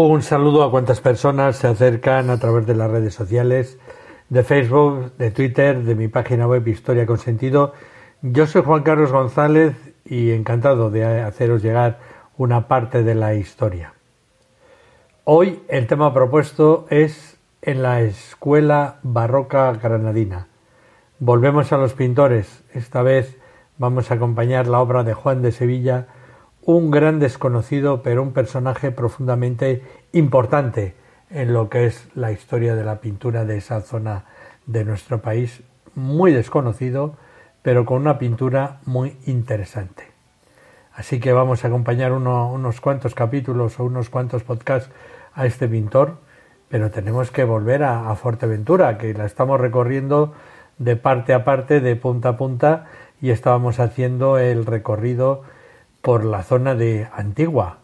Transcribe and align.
Un 0.00 0.22
saludo 0.22 0.62
a 0.62 0.70
cuantas 0.70 1.00
personas 1.00 1.56
se 1.56 1.66
acercan 1.66 2.30
a 2.30 2.38
través 2.38 2.68
de 2.68 2.76
las 2.76 2.88
redes 2.88 3.12
sociales, 3.14 3.80
de 4.28 4.44
Facebook, 4.44 5.10
de 5.18 5.32
Twitter, 5.32 5.82
de 5.82 5.96
mi 5.96 6.06
página 6.06 6.46
web 6.46 6.68
Historia 6.68 7.04
con 7.04 7.18
Sentido. 7.18 7.72
Yo 8.22 8.46
soy 8.46 8.62
Juan 8.62 8.84
Carlos 8.84 9.10
González 9.10 9.74
y 10.04 10.30
encantado 10.30 10.92
de 10.92 11.22
haceros 11.22 11.64
llegar 11.64 11.98
una 12.36 12.68
parte 12.68 13.02
de 13.02 13.16
la 13.16 13.34
historia. 13.34 13.92
Hoy 15.24 15.64
el 15.66 15.88
tema 15.88 16.14
propuesto 16.14 16.86
es 16.90 17.36
en 17.60 17.82
la 17.82 18.00
escuela 18.00 19.00
barroca 19.02 19.72
granadina. 19.72 20.46
Volvemos 21.18 21.72
a 21.72 21.76
los 21.76 21.94
pintores. 21.94 22.62
Esta 22.72 23.02
vez 23.02 23.36
vamos 23.78 24.12
a 24.12 24.14
acompañar 24.14 24.68
la 24.68 24.78
obra 24.78 25.02
de 25.02 25.14
Juan 25.14 25.42
de 25.42 25.50
Sevilla 25.50 26.06
un 26.68 26.90
gran 26.90 27.18
desconocido, 27.18 28.02
pero 28.02 28.22
un 28.22 28.32
personaje 28.32 28.90
profundamente 28.90 29.82
importante 30.12 30.94
en 31.30 31.54
lo 31.54 31.70
que 31.70 31.86
es 31.86 32.10
la 32.14 32.30
historia 32.30 32.74
de 32.74 32.84
la 32.84 33.00
pintura 33.00 33.46
de 33.46 33.56
esa 33.56 33.80
zona 33.80 34.26
de 34.66 34.84
nuestro 34.84 35.22
país, 35.22 35.62
muy 35.94 36.30
desconocido, 36.30 37.16
pero 37.62 37.86
con 37.86 38.02
una 38.02 38.18
pintura 38.18 38.80
muy 38.84 39.16
interesante. 39.24 40.08
Así 40.92 41.20
que 41.20 41.32
vamos 41.32 41.64
a 41.64 41.68
acompañar 41.68 42.12
unos 42.12 42.82
cuantos 42.82 43.14
capítulos 43.14 43.80
o 43.80 43.84
unos 43.84 44.10
cuantos 44.10 44.42
podcasts 44.42 44.90
a 45.32 45.46
este 45.46 45.68
pintor, 45.68 46.18
pero 46.68 46.90
tenemos 46.90 47.30
que 47.30 47.44
volver 47.44 47.82
a, 47.82 48.10
a 48.10 48.14
Fuerteventura, 48.14 48.98
que 48.98 49.14
la 49.14 49.24
estamos 49.24 49.58
recorriendo 49.58 50.34
de 50.76 50.96
parte 50.96 51.32
a 51.32 51.44
parte, 51.44 51.80
de 51.80 51.96
punta 51.96 52.28
a 52.28 52.36
punta, 52.36 52.88
y 53.22 53.30
estábamos 53.30 53.80
haciendo 53.80 54.36
el 54.36 54.66
recorrido 54.66 55.44
por 56.02 56.24
la 56.24 56.42
zona 56.42 56.74
de 56.74 57.08
Antigua. 57.14 57.78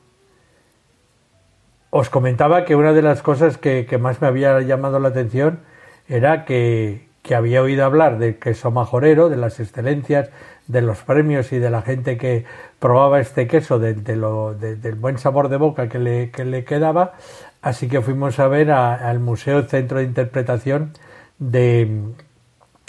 Os 1.91 2.11
comentaba 2.11 2.65
que 2.65 2.75
una 2.75 2.93
de 2.93 3.03
las 3.03 3.23
cosas 3.23 3.57
que, 3.57 3.87
más 4.01 4.21
me 4.21 4.27
había 4.27 4.61
llamado 4.61 4.99
la 4.99 5.09
atención 5.09 5.61
era 6.09 6.45
que, 6.45 7.09
había 7.35 7.63
oído 7.63 7.85
hablar 7.85 8.19
del 8.19 8.39
queso 8.39 8.71
majorero, 8.71 9.29
de 9.29 9.37
las 9.37 9.61
excelencias, 9.61 10.31
de 10.67 10.83
los 10.83 11.03
premios 11.03 11.53
y 11.53 11.59
de 11.59 11.71
la 11.71 11.83
gente 11.83 12.19
que 12.19 12.45
probaba 12.81 13.21
este 13.21 13.47
queso, 13.47 13.79
de, 13.79 13.95
del 13.95 14.95
buen 14.97 15.19
sabor 15.19 15.49
de 15.49 15.57
boca 15.57 15.89
que 15.89 15.99
le, 15.99 16.65
quedaba. 16.65 17.15
Así 17.63 17.89
que 17.89 18.01
fuimos 18.01 18.41
a 18.41 18.49
ver 18.49 18.73
al 18.73 19.21
Museo 19.21 19.63
Centro 19.63 19.99
de 19.99 20.05
Interpretación 20.05 20.93
de, 21.39 22.13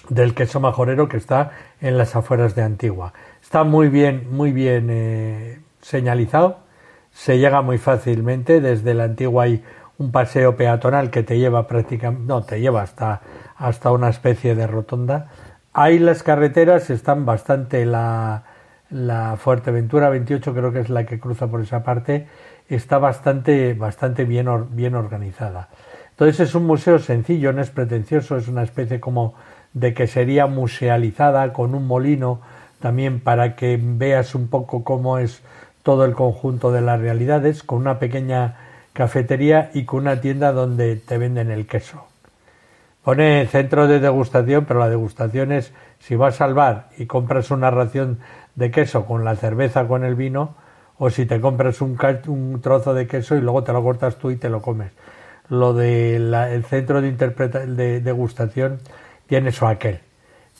del 0.10 0.34
queso 0.34 0.60
majorero 0.60 1.08
que 1.08 1.18
está 1.18 1.52
en 1.82 1.98
las 1.98 2.16
afueras 2.16 2.56
de 2.56 2.64
Antigua. 2.64 3.14
Está 3.56 3.64
muy 3.64 3.88
bien, 3.88 4.28
muy 4.32 4.52
bien 4.52 4.90
eh, 4.90 5.62
señalizado. 5.80 6.58
Se 7.14 7.40
llega 7.40 7.62
muy 7.62 7.78
fácilmente. 7.78 8.60
Desde 8.60 8.94
la 8.94 9.06
antigua 9.06 9.46
hay 9.46 9.64
un 9.98 10.12
paseo 10.12 10.58
peatonal 10.58 11.10
que 11.10 11.24
te 11.24 11.40
lleva 11.40 11.66
prácticamente, 11.66 12.26
no, 12.28 12.44
te 12.44 12.60
lleva 12.60 12.82
hasta, 12.82 13.22
hasta 13.56 13.94
una 13.94 14.10
especie 14.10 14.56
de 14.56 14.68
rotonda. 14.68 15.30
Ahí 15.72 16.00
las 16.00 16.22
carreteras 16.22 16.90
están 16.90 17.26
bastante, 17.26 17.86
la, 17.86 18.44
la 18.90 19.38
Fuerteventura 19.38 20.10
28 20.10 20.54
creo 20.54 20.74
que 20.74 20.82
es 20.82 20.90
la 20.90 21.06
que 21.06 21.18
cruza 21.18 21.48
por 21.48 21.62
esa 21.62 21.82
parte, 21.82 22.28
está 22.68 22.98
bastante, 22.98 23.74
bastante 23.74 24.26
bien, 24.26 24.50
bien 24.72 24.96
organizada. 24.96 25.70
Entonces 26.10 26.42
es 26.42 26.56
un 26.56 26.66
museo 26.66 27.00
sencillo, 27.00 27.54
no 27.54 27.62
es 27.62 27.70
pretencioso, 27.70 28.36
es 28.36 28.50
una 28.50 28.64
especie 28.64 29.00
como 29.00 29.34
de 29.72 29.94
que 29.94 30.08
sería 30.08 30.46
musealizada 30.46 31.54
con 31.54 31.74
un 31.74 31.88
molino 31.88 32.42
también 32.80 33.20
para 33.20 33.56
que 33.56 33.80
veas 33.82 34.36
un 34.36 34.48
poco 34.48 34.84
cómo 34.84 35.18
es 35.18 35.42
todo 35.84 36.06
el 36.06 36.14
conjunto 36.14 36.72
de 36.72 36.82
las 36.82 37.00
realidades, 37.00 37.64
con 37.64 37.80
una 37.80 38.00
pequeña 38.00 38.58
cafetería 38.94 39.72
y 39.74 39.86
con 39.86 40.02
una 40.02 40.22
tienda 40.22 40.52
donde 40.52 40.96
te 40.96 41.18
venden 41.18 41.52
el 41.52 41.68
queso. 41.68 42.06
Pone 43.04 43.46
centro 43.46 43.88
de 43.88 44.00
degustación, 44.00 44.66
pero 44.66 44.80
la 44.80 44.90
degustación 44.90 45.52
es 45.52 45.72
si 46.00 46.16
vas 46.16 46.42
al 46.42 46.56
bar 46.56 46.90
y 46.98 47.06
compras 47.06 47.52
una 47.52 47.70
ración 47.70 48.20
de 48.56 48.72
queso 48.72 49.06
con 49.06 49.24
la 49.24 49.36
cerveza, 49.36 49.88
con 49.88 50.04
el 50.04 50.16
vino, 50.16 50.56
o 50.98 51.10
si 51.10 51.26
te 51.26 51.40
compras 51.42 51.82
un, 51.82 51.98
trozo 52.62 52.94
de 52.94 53.06
queso 53.06 53.36
y 53.36 53.42
luego 53.42 53.64
te 53.64 53.74
lo 53.74 53.84
cortas 53.84 54.16
tú 54.16 54.32
y 54.32 54.38
te 54.38 54.50
lo 54.50 54.62
comes. 54.62 54.92
Lo 55.50 55.74
del 55.74 56.34
el 56.34 56.64
centro 56.66 57.02
de, 57.02 57.12
de 57.12 58.02
degustación 58.02 58.80
tiene 59.28 59.50
eso 59.50 59.68
aquel. 59.68 60.05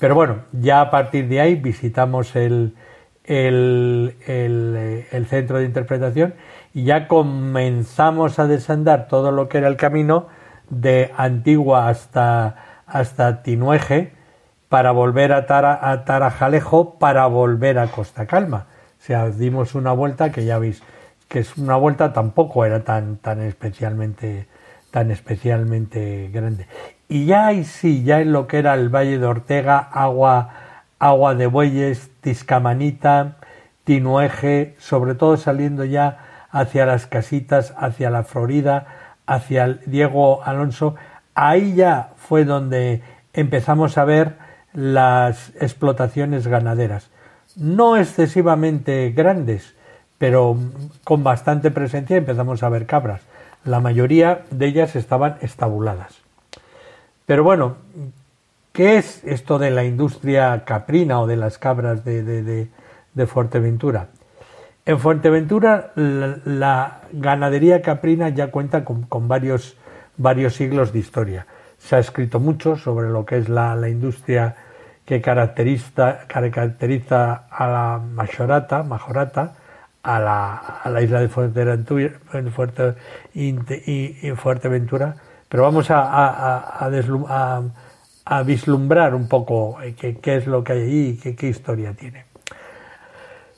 Pero 0.06 0.14
bueno, 0.14 0.44
ya 0.52 0.82
a 0.82 0.92
partir 0.92 1.28
de 1.28 1.42
ahí 1.42 1.56
visitamos 1.56 2.36
el, 2.36 2.76
el, 3.24 4.16
el, 4.28 5.26
centro 5.26 5.58
de 5.58 5.66
interpretación 5.66 6.36
y 6.76 6.84
ya 6.84 7.08
comenzamos 7.08 8.38
a 8.38 8.46
desandar 8.46 9.08
todo 9.08 9.32
lo 9.32 9.50
que 9.50 9.58
era 9.58 9.68
el 9.68 9.78
camino 9.78 10.28
de 10.70 11.12
Antigua 11.18 11.90
hasta, 11.90 12.84
hasta 12.86 13.42
Tinueje 13.42 14.14
para 14.70 14.92
volver 14.92 15.34
a, 15.34 15.48
Tara, 15.48 15.90
a 15.90 16.06
Tarajalejo 16.06 17.00
para 17.00 17.26
volver 17.26 17.80
a 17.80 17.88
Costa 17.88 18.28
Calma. 18.28 18.68
O 19.00 19.04
sea, 19.04 19.32
dimos 19.32 19.74
una 19.74 19.92
vuelta 19.92 20.32
que 20.32 20.46
ya 20.46 20.60
veis 20.60 20.84
que 21.28 21.40
es 21.40 21.58
una 21.58 21.78
vuelta 21.78 22.14
tampoco 22.14 22.64
era 22.64 22.84
tan, 22.84 23.18
tan 23.18 23.42
especialmente 23.42 24.46
tan 24.92 25.10
especialmente 25.10 26.30
grande. 26.32 26.68
Y 27.08 27.26
ya 27.26 27.48
ahí 27.48 27.64
sí, 27.64 28.04
ya 28.04 28.22
en 28.22 28.32
lo 28.32 28.48
que 28.48 28.58
era 28.58 28.74
el 28.74 28.90
Valle 28.90 29.20
de 29.20 29.26
Ortega, 29.26 29.78
agua, 29.78 30.50
agua 30.98 31.36
de 31.36 31.46
bueyes, 31.48 32.10
Tiscamanita, 32.22 33.38
Tinueje, 33.84 34.76
sobre 34.80 35.14
todo 35.14 35.38
saliendo 35.38 35.86
ya 35.86 36.48
hacia 36.50 36.88
las 36.88 37.06
casitas, 37.06 37.74
hacia 37.78 38.10
la 38.10 38.24
Florida, 38.24 38.88
hacia 39.28 39.66
el 39.66 39.82
Diego 39.86 40.44
Alonso, 40.44 40.96
ahí 41.36 41.76
ya 41.76 42.10
fue 42.16 42.44
donde 42.46 43.04
empezamos 43.34 43.98
a 43.98 44.06
ver 44.06 44.38
las 44.74 45.52
explotaciones 45.62 46.48
ganaderas. 46.48 47.12
No 47.56 47.98
excesivamente 47.98 49.12
grandes, 49.12 49.76
pero 50.18 50.58
con 51.04 51.24
bastante 51.24 51.70
presencia 51.70 52.18
empezamos 52.18 52.64
a 52.64 52.70
ver 52.70 52.88
cabras. 52.88 53.22
La 53.64 53.80
mayoría 53.80 54.44
de 54.50 54.68
ellas 54.68 54.96
estaban 54.96 55.38
estabuladas. 55.42 56.25
Pero 57.26 57.44
bueno, 57.44 57.78
¿qué 58.72 58.98
es 58.98 59.24
esto 59.24 59.58
de 59.58 59.72
la 59.72 59.84
industria 59.84 60.64
caprina 60.64 61.20
o 61.20 61.28
de 61.28 61.38
las 61.38 61.58
cabras 61.58 62.06
de, 62.06 62.22
de, 62.24 63.28
Fuerteventura? 63.28 64.10
En 64.86 65.00
Fuerteventura 65.00 65.92
la, 65.96 67.02
ganadería 67.12 67.82
caprina 67.82 68.30
ya 68.30 68.52
cuenta 68.52 68.86
con, 68.86 69.28
varios, 69.28 69.76
varios, 70.18 70.54
siglos 70.54 70.94
de 70.94 71.00
historia. 71.00 71.48
Se 71.80 71.96
ha 71.96 72.00
escrito 72.00 72.40
mucho 72.40 72.76
sobre 72.76 73.10
lo 73.10 73.26
que 73.26 73.38
es 73.38 73.50
la, 73.50 73.90
industria 73.90 74.56
que 75.04 75.20
caracteriza, 75.20 76.28
caracteriza 76.28 77.48
a 77.50 77.68
la 77.68 78.00
majorata, 78.00 78.84
majorata 78.84 79.56
a, 80.04 80.20
la, 80.20 80.56
a 80.84 80.90
la 80.92 81.02
isla 81.02 81.22
de 81.22 81.30
Fuerteventura, 81.30 82.12
y 83.34 84.32
Fuerteventura 84.36 85.16
pero 85.56 85.64
vamos 85.64 85.90
a, 85.90 86.82
a, 88.26 88.44
vislumbrar 88.44 89.16
un 89.16 89.30
poco 89.30 89.82
eh, 89.82 89.96
qué, 89.96 90.36
es 90.36 90.48
lo 90.48 90.66
que 90.66 90.74
hay 90.74 90.82
allí 90.82 91.20
y 91.24 91.34
qué, 91.34 91.48
historia 91.48 91.94
tiene. 91.94 92.26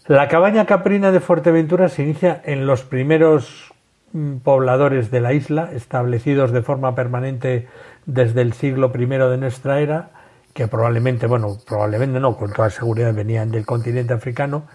La 0.06 0.28
cabaña 0.28 0.68
caprina 0.68 1.12
de 1.12 1.20
Fuerteventura 1.20 1.90
se 1.90 2.04
inicia 2.04 2.40
en 2.46 2.68
los 2.68 2.84
primeros 2.84 3.74
mm, 4.14 4.36
pobladores 4.44 5.10
de 5.10 5.22
la 5.22 5.34
isla, 5.34 5.72
establecidos 5.74 6.52
de 6.52 6.62
forma 6.62 6.94
permanente 6.94 7.68
desde 8.06 8.42
el 8.42 8.54
siglo 8.54 8.92
I 8.96 9.08
de 9.08 9.38
nuestra 9.40 9.80
era, 9.80 10.12
que 10.54 10.68
probablemente, 10.68 11.26
bueno, 11.26 11.58
probablemente 11.68 12.20
no, 12.20 12.38
con 12.38 12.54
toda 12.54 12.70
seguridad 12.70 13.12
venían 13.12 13.50
del 13.50 13.66
continente 13.66 14.14
africano, 14.14 14.68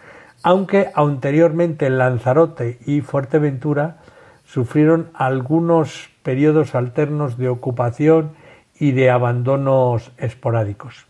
aunque 0.43 0.91
anteriormente 0.93 1.89
Lanzarote 1.89 2.81
y 2.85 3.01
Fuerteventura 3.01 3.99
sufrieron 4.45 5.11
algunos 5.15 6.11
periodos 6.23 6.75
alternos 6.75 7.37
de 7.39 7.49
ocupación 7.49 8.33
y 8.79 8.93
de 8.93 9.11
abandonos 9.11 10.13
esporádicos. 10.19 11.07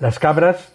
Las 0.00 0.18
cabras 0.18 0.74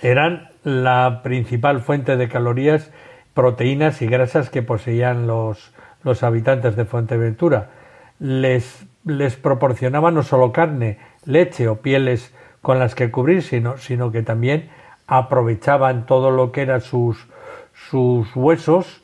eran 0.00 0.50
la 0.62 1.20
principal 1.22 1.80
fuente 1.80 2.16
de 2.16 2.28
calorías 2.28 2.90
proteínas 3.34 4.00
y 4.02 4.06
grasas 4.06 4.50
que 4.50 4.62
poseían 4.62 5.26
los, 5.26 5.72
los 6.02 6.22
habitantes 6.22 6.76
de 6.76 6.84
Fuerteventura. 6.84 7.70
Les, 8.18 8.86
les 9.04 9.36
proporcionaban 9.36 10.14
no 10.14 10.22
solo 10.22 10.52
carne, 10.52 10.98
leche 11.24 11.68
o 11.68 11.80
pieles 11.80 12.32
con 12.62 12.78
las 12.78 12.94
que 12.94 13.10
cubrir, 13.10 13.42
sino, 13.42 13.76
sino 13.76 14.10
que 14.10 14.22
también 14.22 14.70
aprovechaban 15.06 16.06
todo 16.06 16.30
lo 16.30 16.52
que 16.52 16.62
eran 16.62 16.80
sus, 16.80 17.26
sus 17.74 18.34
huesos 18.34 19.02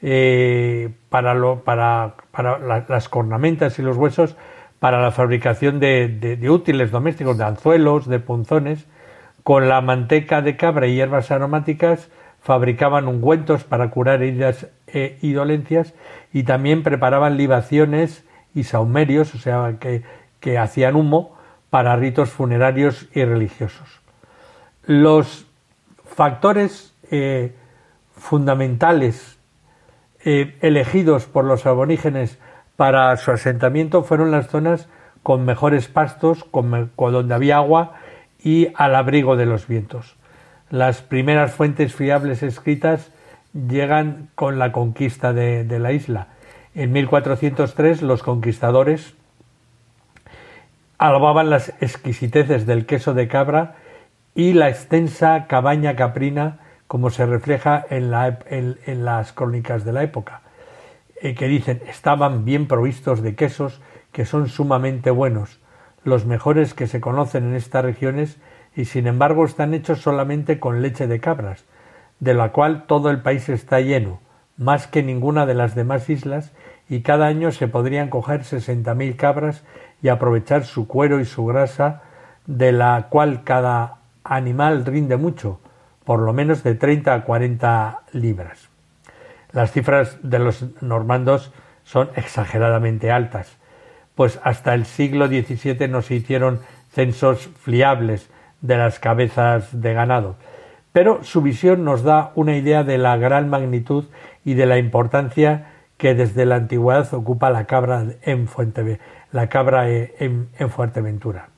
eh, 0.00 0.90
para, 1.10 1.34
lo, 1.34 1.64
para, 1.64 2.14
para 2.32 2.58
las 2.88 3.08
cornamentas 3.08 3.78
y 3.78 3.82
los 3.82 3.96
huesos 3.96 4.36
para 4.80 5.00
la 5.00 5.12
fabricación 5.12 5.78
de, 5.78 6.48
útiles 6.50 6.90
domésticos, 6.90 7.38
de 7.38 7.44
anzuelos, 7.44 8.08
de 8.08 8.18
punzones. 8.18 8.86
Con 9.44 9.68
la 9.68 9.80
manteca 9.80 10.42
de 10.42 10.56
cabra 10.56 10.88
y 10.88 10.96
hierbas 10.96 11.30
aromáticas 11.30 12.08
fabricaban 12.40 13.06
ungüentos 13.06 13.62
para 13.62 13.90
curar 13.90 14.22
heridas 14.22 14.66
e, 14.88 15.18
y 15.22 15.32
dolencias 15.34 15.94
y 16.32 16.42
también 16.42 16.82
preparaban 16.82 17.36
libaciones 17.36 18.24
y 18.56 18.64
saumerios, 18.64 19.36
o 19.36 19.38
sea, 19.38 19.76
que, 19.78 20.02
que 20.40 20.58
hacían 20.58 20.96
humo 20.96 21.36
para 21.70 21.94
ritos 21.94 22.30
funerarios 22.30 23.08
y 23.14 23.24
religiosos. 23.24 24.00
Los 24.84 25.46
factores 26.04 26.92
eh, 27.10 27.54
fundamentales 28.16 29.31
eh, 30.24 30.56
elegidos 30.60 31.26
por 31.26 31.44
los 31.44 31.66
aborígenes 31.66 32.38
para 32.76 33.16
su 33.16 33.30
asentamiento 33.30 34.04
fueron 34.04 34.30
las 34.30 34.48
zonas 34.48 34.88
con 35.22 35.44
mejores 35.44 35.88
pastos, 35.88 36.44
con, 36.44 36.90
donde 36.96 37.34
había 37.34 37.56
agua 37.56 37.94
y 38.42 38.68
al 38.74 38.94
abrigo 38.94 39.36
de 39.36 39.46
los 39.46 39.66
vientos. 39.66 40.16
Las 40.70 41.02
primeras 41.02 41.52
fuentes 41.52 41.94
fiables 41.94 42.42
escritas 42.42 43.12
llegan 43.52 44.28
con 44.34 44.58
la 44.58 44.72
conquista 44.72 45.32
de, 45.32 45.64
de 45.64 45.78
la 45.78 45.92
isla. 45.92 46.28
En 46.74 46.92
1403 46.92 48.02
los 48.02 48.22
conquistadores 48.22 49.14
alababan 50.98 51.50
las 51.50 51.70
exquisiteces 51.80 52.64
del 52.64 52.86
queso 52.86 53.12
de 53.12 53.28
cabra 53.28 53.74
y 54.34 54.54
la 54.54 54.68
extensa 54.68 55.46
cabaña 55.46 55.94
caprina 55.96 56.60
como 56.92 57.08
se 57.08 57.24
refleja 57.24 57.86
en, 57.88 58.10
las 58.10 59.32
crónicas 59.32 59.82
de 59.82 59.94
la 59.94 60.02
época, 60.02 60.42
eh, 61.22 61.34
que 61.34 61.48
dicen 61.48 61.80
estaban 61.88 62.44
bien 62.44 62.68
provistos 62.68 63.22
de 63.22 63.34
quesos 63.34 63.80
que 64.12 64.26
son 64.26 64.46
sumamente 64.50 65.10
buenos, 65.10 65.58
los 66.04 66.26
mejores 66.26 66.74
que 66.74 66.86
se 66.86 67.00
conocen 67.00 67.44
en 67.44 67.54
estas 67.54 67.82
regiones 67.82 68.36
y 68.76 68.84
sin 68.84 69.06
embargo 69.06 69.46
están 69.46 69.72
hechos 69.72 70.02
solamente 70.02 70.60
con 70.60 70.82
leche 70.82 71.06
de 71.06 71.18
cabras, 71.18 71.64
de 72.20 72.34
la 72.34 72.52
cual 72.52 72.84
todo 72.86 73.08
el 73.08 73.22
país 73.22 73.48
está 73.48 73.80
lleno, 73.80 74.20
más 74.58 74.86
que 74.86 75.02
ninguna 75.02 75.46
de 75.46 75.54
las 75.54 75.74
demás 75.74 76.10
islas, 76.10 76.52
y 76.90 77.00
cada 77.00 77.24
año 77.24 77.52
se 77.52 77.68
podrían 77.68 78.10
coger 78.10 78.44
sesenta 78.44 78.94
mil 78.94 79.16
cabras 79.16 79.64
y 80.02 80.08
aprovechar 80.08 80.66
su 80.66 80.86
cuero 80.86 81.20
y 81.20 81.24
su 81.24 81.46
grasa, 81.46 82.02
de 82.44 82.70
la 82.70 83.06
cual 83.08 83.44
cada 83.44 84.00
animal 84.24 84.84
rinde 84.84 85.16
mucho, 85.16 85.58
por 86.04 86.20
lo 86.20 86.32
menos 86.32 86.62
de 86.62 86.74
30 86.74 87.14
a 87.14 87.24
40 87.24 88.00
libras. 88.12 88.68
Las 89.52 89.72
cifras 89.72 90.18
de 90.22 90.38
los 90.38 90.64
normandos 90.82 91.52
son 91.84 92.10
exageradamente 92.16 93.10
altas, 93.10 93.58
pues 94.14 94.40
hasta 94.42 94.74
el 94.74 94.86
siglo 94.86 95.26
XVII 95.26 95.88
no 95.88 96.02
se 96.02 96.14
hicieron 96.14 96.60
censos 96.90 97.50
fiables 97.60 98.30
de 98.60 98.76
las 98.76 98.98
cabezas 98.98 99.80
de 99.80 99.92
ganado, 99.92 100.36
pero 100.92 101.24
su 101.24 101.42
visión 101.42 101.84
nos 101.84 102.02
da 102.02 102.32
una 102.34 102.56
idea 102.56 102.84
de 102.84 102.98
la 102.98 103.16
gran 103.16 103.48
magnitud 103.48 104.04
y 104.44 104.54
de 104.54 104.66
la 104.66 104.78
importancia 104.78 105.72
que 105.96 106.14
desde 106.14 106.46
la 106.46 106.56
antigüedad 106.56 107.12
ocupa 107.14 107.50
la 107.50 107.64
cabra 107.66 108.04
en, 108.22 108.48
Fuente, 108.48 108.98
la 109.30 109.48
cabra 109.48 109.88
en, 109.88 110.48
Fuerteventura. 110.68 111.48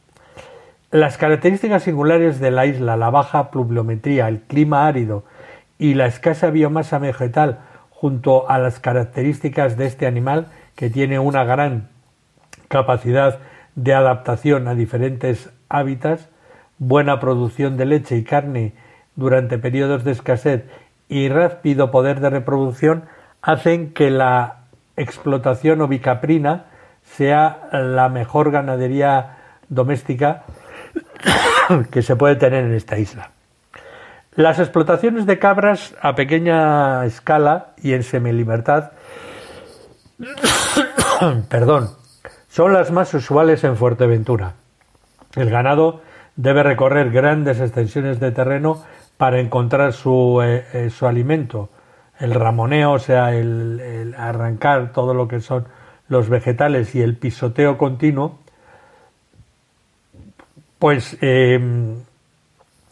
Las 0.95 1.19
características 1.19 1.83
singulares 1.83 2.39
de 2.39 2.53
la 2.53 2.67
isla, 2.67 2.97
la 2.97 3.11
baja 3.11 3.51
pluviometría, 3.51 4.29
el 4.29 4.43
clima 4.43 4.87
árido 4.87 5.25
y 5.77 5.95
la 5.95 6.07
escasa 6.07 6.51
biomasa 6.51 7.01
vegetal, 7.01 7.59
junto 7.91 8.49
a 8.49 8.61
las 8.61 8.79
características 8.79 9.77
de 9.77 9.87
este 9.87 10.07
animal 10.07 10.53
que 10.77 10.91
tiene 10.91 11.19
una 11.19 11.43
gran 11.43 11.89
capacidad 12.69 13.41
de 13.75 13.93
adaptación 13.93 14.69
a 14.69 14.77
diferentes 14.77 15.51
hábitats, 15.69 16.29
buena 16.79 17.19
producción 17.19 17.77
de 17.77 17.87
leche 17.87 18.17
y 18.17 18.23
carne 18.23 18.75
durante 19.17 19.59
periodos 19.59 20.05
de 20.05 20.13
escasez 20.13 20.63
y 21.09 21.29
rápido 21.29 21.91
poder 21.91 22.21
de 22.21 22.31
reproducción, 22.31 23.07
hacen 23.43 23.93
que 23.95 24.11
la 24.11 24.59
explotación 24.97 25.81
ovicaprina 25.81 26.67
sea 27.03 27.69
la 27.73 28.09
mejor 28.09 28.53
ganadería 28.53 29.39
doméstica 29.69 30.45
que 31.91 32.03
se 32.03 32.17
puede 32.17 32.37
tener 32.37 32.65
en 32.65 32.75
esta 32.75 32.99
isla. 32.99 33.31
Las 34.37 34.59
explotaciones 34.59 35.27
de 35.27 35.39
cabras 35.39 35.95
a 36.03 36.15
pequeña 36.15 37.05
escala 37.05 37.75
y 37.83 37.93
en 37.93 38.03
semilibertad 38.03 38.93
perdón, 41.49 41.91
son 42.49 42.73
las 42.73 42.91
más 42.91 43.13
usuales 43.15 43.65
en 43.65 43.77
Fuerteventura. 43.77 44.55
El 45.35 45.51
ganado 45.51 46.03
debe 46.37 46.63
recorrer 46.63 47.11
grandes 47.11 47.61
extensiones 47.61 48.21
de 48.21 48.33
terreno 48.33 48.83
para 49.17 49.41
encontrar 49.41 49.93
su, 49.93 50.41
eh, 50.43 50.65
eh, 50.73 50.91
su 50.91 51.07
alimento, 51.07 51.71
el 52.19 52.35
ramoneo, 52.35 52.93
o 52.93 52.99
sea, 52.99 53.35
el, 53.35 54.15
arrancar 54.17 54.93
todo 54.93 55.15
lo 55.15 55.29
que 55.29 55.41
son 55.41 55.67
los 56.09 56.29
vegetales 56.29 56.95
y 56.95 57.03
el 57.03 57.17
pisoteo 57.17 57.79
continuo, 57.79 58.39
pues 60.79 61.17
eh, 61.21 61.59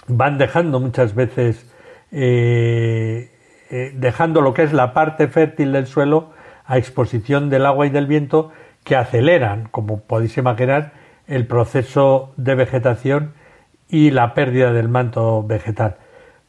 van 0.06 0.38
dejando 0.38 0.80
muchas 0.80 1.14
veces, 1.14 1.66
eh, 2.10 3.30
eh, 3.70 3.92
dejando 3.94 4.40
lo 4.40 4.54
que 4.54 4.62
es 4.62 4.72
la 4.72 4.92
parte 4.92 5.28
fértil 5.28 5.72
del 5.72 5.86
suelo 5.86 6.30
a 6.64 6.78
exposición 6.78 7.50
del 7.50 7.66
agua 7.66 7.86
y 7.86 7.90
del 7.90 8.06
viento 8.06 8.52
que 8.84 8.96
aceleran, 8.96 9.68
como 9.70 10.00
podéis 10.00 10.36
imaginar, 10.38 10.92
el 11.26 11.46
proceso 11.46 12.32
de 12.36 12.54
vegetación 12.54 13.32
y 13.88 14.10
la 14.10 14.34
pérdida 14.34 14.72
del 14.72 14.88
manto 14.88 15.42
vegetal. 15.42 15.96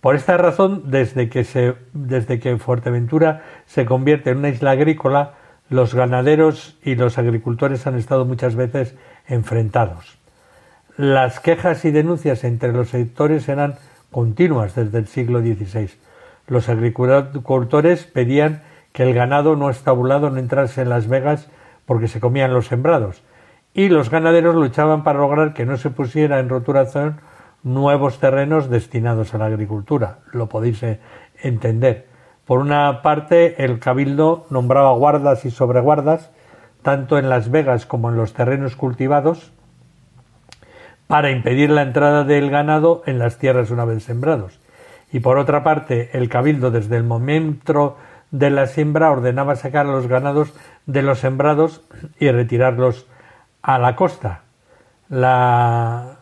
Por 0.01 0.15
esta 0.15 0.38
razón, 0.38 0.83
desde 0.91 1.29
que, 1.29 1.75
desde 1.94 2.39
que 2.39 2.57
Fuerteventura 2.57 3.44
se 3.65 3.86
convierte 3.86 4.31
en 4.31 4.39
una 4.39 4.50
isla 4.50 4.71
agrícola, 4.71 5.36
los 5.69 5.96
ganaderos 5.96 6.77
y 6.84 6.96
los 6.96 7.17
agricultores 7.17 7.88
han 7.88 7.98
estado 7.98 8.25
muchas 8.25 8.55
veces 8.55 8.96
enfrentados. 9.27 10.23
Las 10.95 11.39
quejas 11.39 11.85
y 11.85 11.91
denuncias 11.91 12.43
entre 12.43 12.71
los 12.71 12.89
sectores 12.89 13.50
eran 13.50 13.77
continuas 14.12 14.75
desde 14.75 15.00
el 15.00 15.07
siglo 15.07 15.39
XVI. 15.39 15.89
Los 16.45 16.69
agricultores 16.69 18.03
pedían 18.03 18.62
que 18.91 19.01
el 19.01 19.15
ganado 19.15 19.55
no 19.55 19.71
estabulado 19.71 20.29
no 20.29 20.38
entrase 20.38 20.83
en 20.83 20.89
Las 20.89 21.07
Vegas 21.07 21.50
porque 21.88 22.07
se 22.07 22.19
comían 22.19 22.53
los 22.53 22.67
sembrados, 22.67 23.23
y 23.73 23.89
los 23.89 24.12
ganaderos 24.12 24.53
luchaban 24.53 25.03
para 25.03 25.17
lograr 25.17 25.55
que 25.55 25.65
no 25.65 25.77
se 25.77 25.89
pusiera 25.89 26.39
en 26.39 26.50
roturación 26.50 27.21
nuevos 27.63 28.19
terrenos 28.19 28.69
destinados 28.69 29.33
a 29.33 29.39
la 29.39 29.45
agricultura. 29.45 30.19
Lo 30.31 30.47
podéis 30.47 30.83
eh, 30.83 31.00
entender. 31.41 32.05
Por 32.45 32.59
una 32.59 33.01
parte, 33.01 33.65
el 33.65 33.79
cabildo 33.79 34.45
nombraba 34.51 34.91
guardas 34.93 35.43
y 35.45 35.50
sobreguardas, 35.50 36.29
tanto 36.83 37.17
en 37.17 37.29
Las 37.29 37.50
Vegas 37.50 37.88
como 37.88 38.09
en 38.09 38.17
los 38.17 38.33
terrenos 38.33 38.75
cultivados, 38.75 39.53
para 41.13 41.29
impedir 41.29 41.70
la 41.70 41.84
entrada 41.84 42.24
del 42.24 42.50
ganado 42.50 43.03
en 43.05 43.20
las 43.20 43.38
tierras 43.38 43.70
una 43.70 43.86
vez 43.86 44.01
sembrados. 44.01 44.60
Y 45.12 45.20
por 45.20 45.38
otra 45.38 45.63
parte, 45.63 46.10
el 46.13 46.27
cabildo 46.27 46.72
desde 46.72 46.98
el 46.98 47.03
momento 47.03 47.98
de 48.32 48.50
la 48.50 48.65
siembra 48.65 49.12
ordenaba 49.12 49.55
sacar 49.55 49.86
a 49.86 49.91
los 49.91 50.08
ganados 50.08 50.55
de 50.88 51.03
los 51.03 51.20
sembrados 51.20 51.84
y 52.20 52.32
retirarlos 52.32 53.05
a 53.62 53.77
la 53.77 53.96
costa. 53.96 54.41
La, 55.08 56.17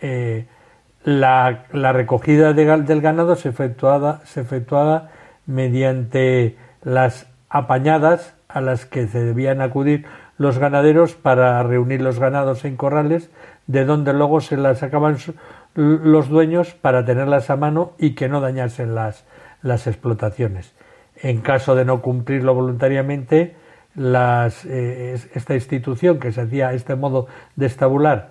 eh, 0.00 0.46
la, 1.02 1.64
recogida 1.92 2.52
del 2.52 3.00
ganado 3.00 3.34
se 3.34 3.48
efectuaba, 3.48 4.20
se 4.26 4.42
efectuaba 4.42 5.08
mediante 5.46 6.56
las 6.84 7.26
apañadas 7.48 8.36
a 8.46 8.60
las 8.60 8.86
que 8.86 9.08
se 9.08 9.24
debían 9.24 9.60
acudir 9.60 10.06
los 10.38 10.58
ganaderos 10.58 11.14
para 11.14 11.60
reunir 11.64 12.00
los 12.00 12.20
ganados 12.20 12.64
en 12.64 12.76
corrales, 12.76 13.28
de 13.66 13.84
donde 13.84 14.12
luego 14.12 14.40
se 14.40 14.56
las 14.56 14.78
sacaban 14.78 15.16
los 15.74 16.28
dueños 16.28 16.74
para 16.74 17.04
tenerlas 17.04 17.50
a 17.50 17.56
mano 17.56 17.92
y 17.98 18.14
que 18.14 18.28
no 18.28 18.40
dañasen 18.40 18.94
las, 18.94 19.24
las 19.62 19.86
explotaciones. 19.86 20.72
En 21.22 21.40
caso 21.40 21.74
de 21.74 21.84
no 21.84 22.02
cumplirlo 22.02 22.54
voluntariamente, 22.54 23.56
las, 23.94 24.64
eh, 24.66 25.18
esta 25.34 25.54
institución 25.54 26.18
que 26.18 26.32
se 26.32 26.42
hacía, 26.42 26.72
este 26.72 26.94
modo 26.94 27.26
de 27.56 27.66
estabular, 27.66 28.30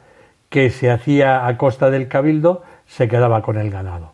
que 0.49 0.69
se 0.69 0.91
hacía 0.91 1.47
a 1.47 1.57
costa 1.57 1.89
del 1.89 2.07
cabildo 2.07 2.63
se 2.85 3.07
quedaba 3.07 3.41
con 3.41 3.57
el 3.57 3.71
ganado. 3.71 4.13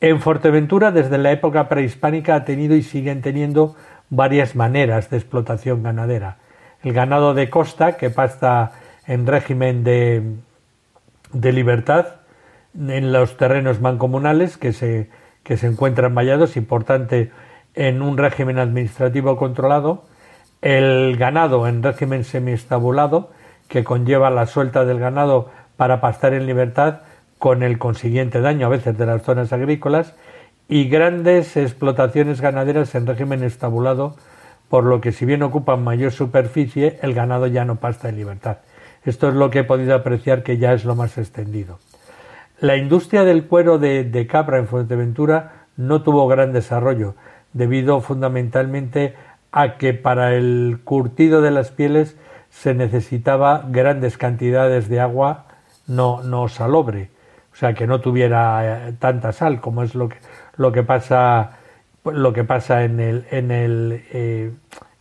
En 0.00 0.20
Fuerteventura, 0.20 0.92
desde 0.92 1.18
la 1.18 1.32
época 1.32 1.68
prehispánica, 1.68 2.36
ha 2.36 2.44
tenido 2.44 2.76
y 2.76 2.82
siguen 2.82 3.22
teniendo 3.22 3.74
varias 4.10 4.54
maneras 4.54 5.10
de 5.10 5.16
explotación 5.16 5.82
ganadera. 5.82 6.36
El 6.82 6.92
ganado 6.92 7.34
de 7.34 7.50
costa, 7.50 7.96
que 7.96 8.10
pasta 8.10 8.72
en 9.06 9.26
régimen 9.26 9.84
de, 9.84 10.22
de 11.32 11.52
libertad 11.52 12.06
en 12.78 13.12
los 13.12 13.36
terrenos 13.36 13.80
mancomunales 13.80 14.56
que 14.56 14.72
se, 14.72 15.08
que 15.42 15.56
se 15.56 15.66
encuentran 15.66 16.14
vallados, 16.14 16.56
importante 16.56 17.30
en 17.74 18.02
un 18.02 18.16
régimen 18.16 18.58
administrativo 18.58 19.36
controlado, 19.36 20.04
el 20.62 21.16
ganado 21.16 21.66
en 21.68 21.82
régimen 21.82 22.24
semiestabulado, 22.24 23.30
que 23.68 23.84
conlleva 23.84 24.30
la 24.30 24.46
suelta 24.46 24.84
del 24.84 24.98
ganado 24.98 25.50
para 25.76 26.00
pastar 26.00 26.34
en 26.34 26.46
libertad, 26.46 27.00
con 27.38 27.62
el 27.62 27.78
consiguiente 27.78 28.40
daño 28.40 28.66
a 28.66 28.70
veces 28.70 28.96
de 28.96 29.06
las 29.06 29.22
zonas 29.22 29.52
agrícolas, 29.52 30.14
y 30.68 30.88
grandes 30.88 31.56
explotaciones 31.56 32.40
ganaderas 32.40 32.94
en 32.94 33.06
régimen 33.06 33.42
estabulado, 33.42 34.16
por 34.68 34.84
lo 34.84 35.00
que 35.00 35.12
si 35.12 35.26
bien 35.26 35.42
ocupan 35.42 35.84
mayor 35.84 36.12
superficie, 36.12 36.98
el 37.02 37.12
ganado 37.12 37.46
ya 37.46 37.64
no 37.64 37.76
pasta 37.76 38.08
en 38.08 38.16
libertad. 38.16 38.58
Esto 39.04 39.28
es 39.28 39.34
lo 39.34 39.50
que 39.50 39.60
he 39.60 39.64
podido 39.64 39.94
apreciar 39.94 40.42
que 40.42 40.58
ya 40.58 40.72
es 40.72 40.84
lo 40.84 40.94
más 40.94 41.18
extendido. 41.18 41.78
La 42.60 42.76
industria 42.76 43.24
del 43.24 43.46
cuero 43.46 43.78
de, 43.78 44.26
cabra 44.30 44.58
en 44.58 44.68
Fuerteventura 44.68 45.66
no 45.76 46.02
tuvo 46.02 46.26
gran 46.28 46.52
desarrollo, 46.52 47.14
debido 47.52 48.00
fundamentalmente 48.00 49.14
a 49.52 49.76
que 49.76 49.92
para 49.92 50.34
el 50.34 50.80
curtido 50.84 51.42
de 51.42 51.50
las 51.50 51.70
pieles 51.70 52.16
se 52.50 52.74
necesitaba 52.74 53.64
grandes 53.68 54.16
cantidades 54.16 54.88
de 54.88 55.00
agua 55.00 55.46
no, 55.86 56.22
no 56.22 56.48
salobre, 56.48 57.10
o 57.52 57.56
sea 57.56 57.74
que 57.74 57.86
no 57.86 58.00
tuviera 58.00 58.88
eh, 58.88 58.92
tanta 58.98 59.32
sal 59.32 59.60
como 59.60 59.82
es 59.82 59.94
lo 59.94 60.08
que, 60.08 60.16
lo 60.56 60.72
que 60.72 60.82
pasa 60.82 61.58
lo 62.04 62.32
que 62.32 62.44
pasa 62.44 62.84
en 62.84 63.00
el, 63.00 63.26
en 63.30 63.50
el 63.50 64.04
eh, 64.12 64.52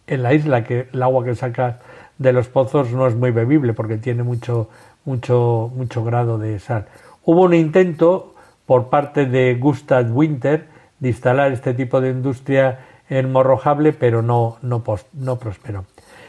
en 0.07 0.23
la 0.23 0.33
isla 0.33 0.63
que 0.63 0.87
el 0.91 1.03
agua 1.03 1.23
que 1.23 1.35
saca 1.35 1.79
de 2.17 2.33
los 2.33 2.47
pozos 2.47 2.91
no 2.91 3.07
es 3.07 3.15
muy 3.15 3.31
bebible 3.31 3.73
porque 3.73 3.97
tiene 3.97 4.23
mucho 4.23 4.69
mucho 5.05 5.71
mucho 5.75 6.03
grado 6.03 6.37
de 6.37 6.59
sal 6.59 6.87
Hubo 7.25 7.43
un 7.43 7.53
intento 7.53 8.35
por 8.65 8.89
parte 8.89 9.25
de 9.25 9.55
Gustav 9.55 10.15
Winter 10.15 10.67
de 10.99 11.09
instalar 11.09 11.53
este 11.53 11.73
tipo 11.73 12.01
de 12.01 12.09
industria 12.09 12.79
en 13.09 13.31
Morrojable, 13.31 13.93
pero 13.93 14.21
no, 14.21 14.57
no, 14.61 14.83
no 15.13 15.39
prosperó. 15.39 15.85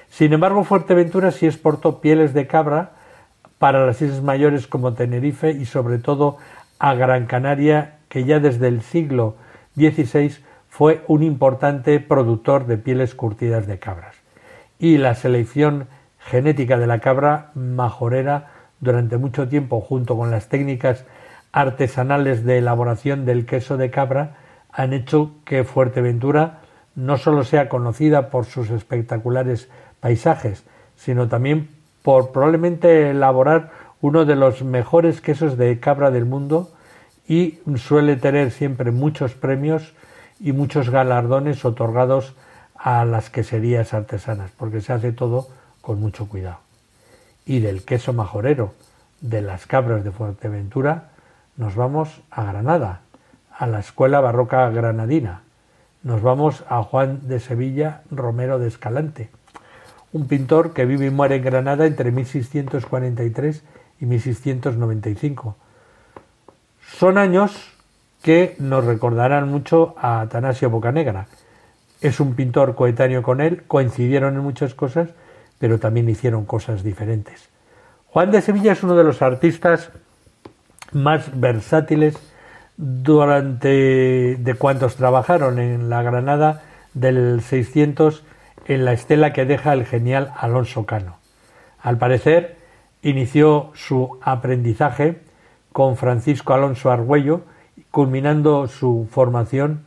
Sin 0.08 0.32
embargo, 0.32 0.62
Fuerteventura 0.62 1.32
sí 1.32 1.46
exportó 1.46 2.00
pieles 2.00 2.32
de 2.32 2.46
cabra 2.46 2.92
para 3.58 3.84
las 3.86 4.00
islas 4.02 4.22
mayores 4.22 4.68
como 4.68 4.94
Tenerife 4.94 5.50
y 5.50 5.64
sobre 5.64 5.98
todo 5.98 6.36
a 6.78 6.94
Gran 6.94 7.26
Canaria, 7.26 7.98
que 8.08 8.24
ya 8.24 8.38
desde 8.38 8.68
el 8.68 8.82
siglo 8.82 9.34
XVI 9.74 10.36
fue 10.68 11.04
un 11.08 11.24
importante 11.24 11.98
productor 11.98 12.66
de 12.66 12.78
pieles 12.78 13.14
curtidas 13.16 13.66
de 13.66 13.78
cabras. 13.80 14.23
Y 14.78 14.98
la 14.98 15.14
selección 15.14 15.86
genética 16.18 16.78
de 16.78 16.86
la 16.86 17.00
cabra 17.00 17.50
majorera 17.54 18.50
durante 18.80 19.16
mucho 19.16 19.48
tiempo 19.48 19.80
junto 19.80 20.16
con 20.16 20.30
las 20.30 20.48
técnicas 20.48 21.04
artesanales 21.52 22.44
de 22.44 22.58
elaboración 22.58 23.24
del 23.24 23.46
queso 23.46 23.76
de 23.76 23.90
cabra 23.90 24.36
han 24.72 24.92
hecho 24.92 25.32
que 25.44 25.64
Fuerteventura 25.64 26.60
no 26.96 27.16
solo 27.16 27.44
sea 27.44 27.68
conocida 27.68 28.30
por 28.30 28.44
sus 28.44 28.70
espectaculares 28.70 29.68
paisajes, 30.00 30.64
sino 30.96 31.28
también 31.28 31.70
por 32.02 32.32
probablemente 32.32 33.10
elaborar 33.10 33.70
uno 34.00 34.24
de 34.24 34.36
los 34.36 34.62
mejores 34.62 35.20
quesos 35.20 35.56
de 35.56 35.80
cabra 35.80 36.10
del 36.10 36.24
mundo 36.24 36.72
y 37.26 37.60
suele 37.76 38.16
tener 38.16 38.50
siempre 38.50 38.90
muchos 38.90 39.34
premios 39.34 39.94
y 40.40 40.52
muchos 40.52 40.90
galardones 40.90 41.64
otorgados 41.64 42.34
a 42.84 43.06
las 43.06 43.30
queserías 43.30 43.94
artesanas, 43.94 44.50
porque 44.58 44.82
se 44.82 44.92
hace 44.92 45.10
todo 45.10 45.48
con 45.80 45.98
mucho 45.98 46.28
cuidado 46.28 46.58
y 47.46 47.60
del 47.60 47.82
queso 47.82 48.12
majorero 48.12 48.74
de 49.22 49.40
las 49.40 49.66
cabras 49.66 50.04
de 50.04 50.10
Fuerteventura, 50.10 51.10
nos 51.56 51.74
vamos 51.74 52.20
a 52.30 52.44
Granada, 52.44 53.00
a 53.56 53.66
la 53.66 53.80
Escuela 53.80 54.20
Barroca 54.20 54.68
Granadina. 54.68 55.42
Nos 56.02 56.20
vamos 56.20 56.64
a 56.68 56.82
Juan 56.82 57.26
de 57.28 57.40
Sevilla 57.40 58.02
Romero 58.10 58.58
de 58.58 58.68
Escalante, 58.68 59.30
un 60.12 60.28
pintor 60.28 60.74
que 60.74 60.84
vive 60.84 61.06
y 61.06 61.10
muere 61.10 61.36
en 61.36 61.44
Granada 61.44 61.86
entre 61.86 62.10
1643 62.10 63.62
y 64.00 64.06
1695. 64.06 65.56
Son 66.98 67.16
años 67.16 67.72
que 68.22 68.56
nos 68.58 68.84
recordarán 68.84 69.50
mucho 69.50 69.94
a 69.98 70.20
Atanasio 70.20 70.68
Bocanegra. 70.68 71.26
Es 72.04 72.20
un 72.20 72.34
pintor 72.34 72.74
coetáneo 72.74 73.22
con 73.22 73.40
él, 73.40 73.62
coincidieron 73.66 74.34
en 74.34 74.42
muchas 74.42 74.74
cosas, 74.74 75.08
pero 75.58 75.78
también 75.78 76.06
hicieron 76.06 76.44
cosas 76.44 76.84
diferentes. 76.84 77.48
Juan 78.08 78.30
de 78.30 78.42
Sevilla 78.42 78.72
es 78.72 78.82
uno 78.82 78.94
de 78.94 79.04
los 79.04 79.22
artistas 79.22 79.90
más 80.92 81.40
versátiles 81.40 82.18
durante 82.76 84.36
de 84.36 84.54
cuantos 84.58 84.96
trabajaron 84.96 85.58
en 85.58 85.88
la 85.88 86.02
Granada 86.02 86.64
del 86.92 87.40
600 87.40 88.22
en 88.66 88.84
la 88.84 88.92
estela 88.92 89.32
que 89.32 89.46
deja 89.46 89.72
el 89.72 89.86
genial 89.86 90.30
Alonso 90.36 90.84
Cano. 90.84 91.16
Al 91.80 91.96
parecer, 91.96 92.58
inició 93.00 93.70
su 93.72 94.18
aprendizaje 94.20 95.22
con 95.72 95.96
Francisco 95.96 96.52
Alonso 96.52 96.90
Argüello, 96.90 97.46
culminando 97.90 98.68
su 98.68 99.08
formación 99.10 99.86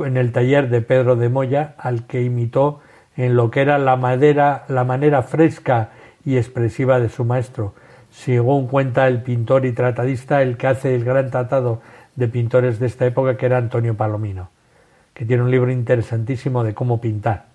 en 0.00 0.16
el 0.16 0.32
taller 0.32 0.68
de 0.68 0.80
Pedro 0.80 1.16
de 1.16 1.28
Moya, 1.28 1.74
al 1.78 2.06
que 2.06 2.22
imitó 2.22 2.80
en 3.16 3.36
lo 3.36 3.50
que 3.50 3.60
era 3.60 3.78
la 3.78 3.96
madera, 3.96 4.64
la 4.68 4.84
manera 4.84 5.22
fresca 5.22 5.90
y 6.24 6.36
expresiva 6.36 6.98
de 6.98 7.08
su 7.08 7.24
maestro, 7.24 7.74
según 8.10 8.68
cuenta 8.68 9.06
el 9.06 9.22
pintor 9.22 9.66
y 9.66 9.72
tratadista, 9.72 10.42
el 10.42 10.56
que 10.56 10.66
hace 10.66 10.94
el 10.94 11.04
gran 11.04 11.30
tratado 11.30 11.80
de 12.16 12.28
pintores 12.28 12.78
de 12.78 12.86
esta 12.86 13.06
época, 13.06 13.36
que 13.36 13.46
era 13.46 13.58
Antonio 13.58 13.96
Palomino, 13.96 14.50
que 15.14 15.24
tiene 15.24 15.42
un 15.42 15.50
libro 15.50 15.70
interesantísimo 15.70 16.64
de 16.64 16.74
cómo 16.74 17.00
pintar. 17.00 17.46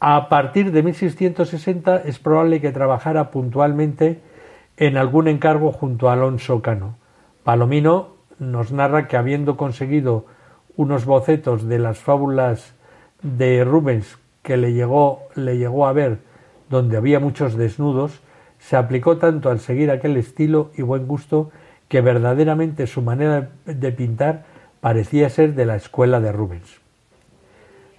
A 0.00 0.28
partir 0.28 0.70
de 0.72 0.82
1660 0.82 2.02
es 2.04 2.18
probable 2.18 2.60
que 2.60 2.72
trabajara 2.72 3.30
puntualmente 3.30 4.20
en 4.76 4.96
algún 4.96 5.28
encargo 5.28 5.72
junto 5.72 6.08
a 6.08 6.14
Alonso 6.14 6.62
Cano. 6.62 6.96
Palomino 7.42 8.14
nos 8.38 8.72
narra 8.72 9.06
que 9.08 9.16
habiendo 9.16 9.56
conseguido 9.56 10.26
unos 10.76 11.04
bocetos 11.04 11.68
de 11.68 11.78
las 11.78 11.98
fábulas 11.98 12.74
de 13.22 13.64
Rubens 13.64 14.18
que 14.42 14.56
le 14.56 14.72
llegó, 14.72 15.22
le 15.34 15.56
llegó 15.56 15.86
a 15.86 15.92
ver 15.92 16.18
donde 16.68 16.96
había 16.96 17.20
muchos 17.20 17.56
desnudos, 17.56 18.20
se 18.58 18.76
aplicó 18.76 19.18
tanto 19.18 19.50
al 19.50 19.60
seguir 19.60 19.90
aquel 19.90 20.16
estilo 20.16 20.70
y 20.76 20.82
buen 20.82 21.06
gusto 21.06 21.50
que 21.88 22.00
verdaderamente 22.00 22.86
su 22.86 23.02
manera 23.02 23.50
de 23.66 23.92
pintar 23.92 24.44
parecía 24.80 25.30
ser 25.30 25.54
de 25.54 25.66
la 25.66 25.76
escuela 25.76 26.20
de 26.20 26.32
Rubens. 26.32 26.80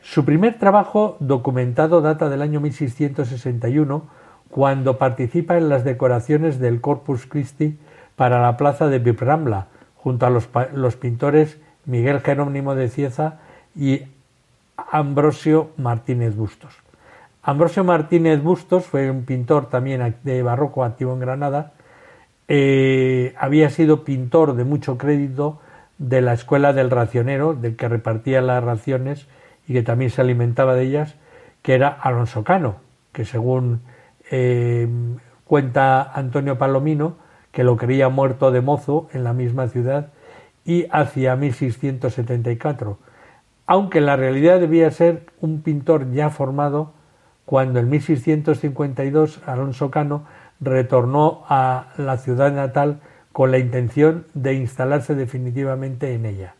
Su 0.01 0.23
primer 0.25 0.59
trabajo 0.59 1.17
documentado 1.19 2.01
data 2.01 2.29
del 2.29 2.41
año 2.41 2.59
1661, 2.61 4.03
cuando 4.49 4.97
participa 4.97 5.57
en 5.57 5.69
las 5.69 5.83
decoraciones 5.83 6.59
del 6.59 6.79
Corpus 6.81 7.25
Christi 7.25 7.77
para 8.15 8.41
la 8.41 8.55
plaza 8.55 8.87
de 8.87 8.99
Biprambla, 8.99 9.67
junto 9.95 10.27
a 10.27 10.29
los, 10.29 10.47
los 10.73 10.95
pintores 10.95 11.57
Miguel 11.85 12.21
Jerónimo 12.21 12.75
de 12.75 12.89
Cieza 12.89 13.39
y 13.75 14.01
Ambrosio 14.77 15.69
Martínez 15.77 16.35
Bustos. 16.35 16.73
Ambrosio 17.43 17.83
Martínez 17.83 18.41
Bustos 18.41 18.85
fue 18.85 19.11
un 19.11 19.23
pintor 19.23 19.69
también 19.69 20.15
de 20.23 20.41
barroco 20.41 20.83
activo 20.83 21.13
en 21.13 21.19
Granada. 21.19 21.73
Eh, 22.47 23.35
había 23.37 23.69
sido 23.69 24.03
pintor 24.03 24.55
de 24.55 24.63
mucho 24.63 24.97
crédito 24.97 25.59
de 25.97 26.21
la 26.21 26.33
escuela 26.33 26.73
del 26.73 26.89
racionero, 26.89 27.53
del 27.53 27.75
que 27.75 27.87
repartía 27.87 28.41
las 28.41 28.63
raciones 28.63 29.27
y 29.67 29.73
que 29.73 29.83
también 29.83 30.11
se 30.11 30.21
alimentaba 30.21 30.75
de 30.75 30.83
ellas, 30.83 31.15
que 31.61 31.73
era 31.73 31.87
Alonso 31.87 32.43
Cano, 32.43 32.77
que 33.13 33.25
según 33.25 33.81
eh, 34.31 34.87
cuenta 35.45 36.11
Antonio 36.13 36.57
Palomino, 36.57 37.15
que 37.51 37.63
lo 37.63 37.77
creía 37.77 38.09
muerto 38.09 38.51
de 38.51 38.61
mozo 38.61 39.07
en 39.13 39.23
la 39.23 39.33
misma 39.33 39.67
ciudad 39.67 40.09
y 40.65 40.87
hacia 40.91 41.35
1674 41.35 42.97
aunque 43.67 43.97
en 43.97 44.05
la 44.05 44.15
realidad 44.15 44.59
debía 44.59 44.91
ser 44.91 45.25
un 45.41 45.61
pintor 45.61 46.11
ya 46.11 46.29
formado 46.29 46.93
cuando 47.45 47.79
en 47.79 47.89
1652 47.89 49.41
Alonso 49.45 49.91
Cano 49.91 50.25
retornó 50.59 51.43
a 51.47 51.87
la 51.97 52.17
ciudad 52.17 52.51
natal 52.51 52.99
con 53.31 53.51
la 53.51 53.57
intención 53.57 54.25
de 54.33 54.53
instalarse 54.53 55.15
definitivamente 55.15 56.13
en 56.13 56.25
ella. 56.25 56.55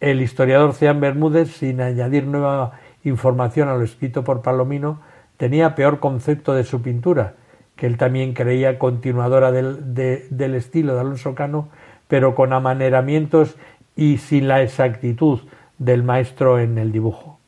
El 0.00 0.20
historiador 0.20 0.72
Ceán 0.72 1.00
Bermúdez, 1.00 1.50
sin 1.56 1.80
añadir 1.80 2.26
nueva 2.26 2.72
información 3.04 3.68
a 3.68 3.74
lo 3.74 3.84
escrito 3.84 4.24
por 4.24 4.42
Palomino, 4.42 5.00
tenía 5.36 5.74
peor 5.74 6.00
concepto 6.00 6.54
de 6.54 6.64
su 6.64 6.80
pintura, 6.80 7.34
que 7.76 7.86
él 7.86 7.98
también 7.98 8.34
creía 8.34 8.78
continuadora 8.78 9.52
del, 9.52 9.94
del 9.94 10.54
estilo 10.54 10.94
de 10.94 11.00
Alonso 11.00 11.34
Cano, 11.34 11.68
pero 12.08 12.34
con 12.34 12.52
amaneramientos 12.52 13.56
y 13.96 14.18
sin 14.18 14.48
la 14.48 14.62
exactitud 14.62 15.40
del 15.78 16.02
maestro 16.02 16.58
en 16.58 16.78
el 16.78 16.92
dibujo. 16.92 17.38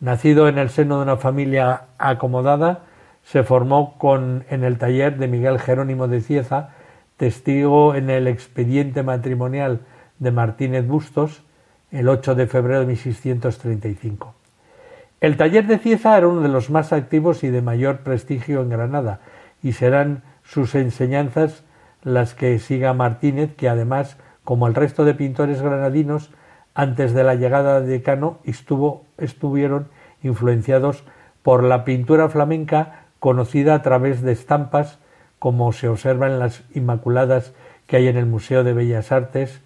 Nacido 0.00 0.48
en 0.48 0.58
el 0.58 0.70
seno 0.70 0.96
de 0.96 1.02
una 1.04 1.16
familia 1.16 1.82
acomodada, 1.98 2.80
se 3.22 3.44
formó 3.44 3.96
con, 3.98 4.44
en 4.50 4.64
el 4.64 4.78
taller 4.78 5.16
de 5.18 5.28
Miguel 5.28 5.60
Jerónimo 5.60 6.08
de 6.08 6.20
Cieza, 6.20 6.70
testigo 7.16 7.94
en 7.94 8.10
el 8.10 8.26
expediente 8.26 9.02
matrimonial 9.02 9.80
de 10.18 10.32
Martínez 10.32 10.86
Bustos, 10.86 11.42
el 11.92 12.08
8 12.08 12.34
de 12.34 12.46
febrero 12.46 12.80
de 12.80 12.86
1635. 12.86 14.34
El 15.20 15.36
taller 15.36 15.66
de 15.66 15.78
Cieza 15.78 16.18
era 16.18 16.26
uno 16.26 16.40
de 16.40 16.48
los 16.48 16.68
más 16.70 16.92
activos 16.92 17.44
y 17.44 17.50
de 17.50 17.62
mayor 17.62 17.98
prestigio 17.98 18.62
en 18.62 18.70
Granada, 18.70 19.20
y 19.62 19.72
serán 19.72 20.22
sus 20.42 20.74
enseñanzas 20.74 21.62
las 22.02 22.34
que 22.34 22.58
siga 22.58 22.92
Martínez, 22.94 23.54
que 23.56 23.68
además, 23.68 24.16
como 24.44 24.66
el 24.66 24.74
resto 24.74 25.04
de 25.04 25.14
pintores 25.14 25.62
granadinos, 25.62 26.30
antes 26.74 27.12
de 27.12 27.24
la 27.24 27.34
llegada 27.34 27.80
de 27.80 28.02
Cano 28.02 28.38
estuvo, 28.44 29.04
estuvieron 29.18 29.88
influenciados 30.22 31.04
por 31.42 31.62
la 31.62 31.84
pintura 31.84 32.28
flamenca 32.28 33.06
conocida 33.18 33.74
a 33.74 33.82
través 33.82 34.22
de 34.22 34.32
estampas, 34.32 34.98
como 35.38 35.72
se 35.72 35.88
observa 35.88 36.26
en 36.26 36.38
las 36.38 36.64
Inmaculadas 36.74 37.52
que 37.86 37.96
hay 37.96 38.08
en 38.08 38.16
el 38.16 38.26
Museo 38.26 38.64
de 38.64 38.72
Bellas 38.72 39.12
Artes, 39.12 39.60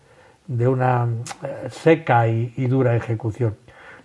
de 0.46 0.68
una 0.68 1.08
eh, 1.42 1.68
seca 1.70 2.28
y, 2.28 2.52
y 2.56 2.66
dura 2.66 2.96
ejecución. 2.96 3.56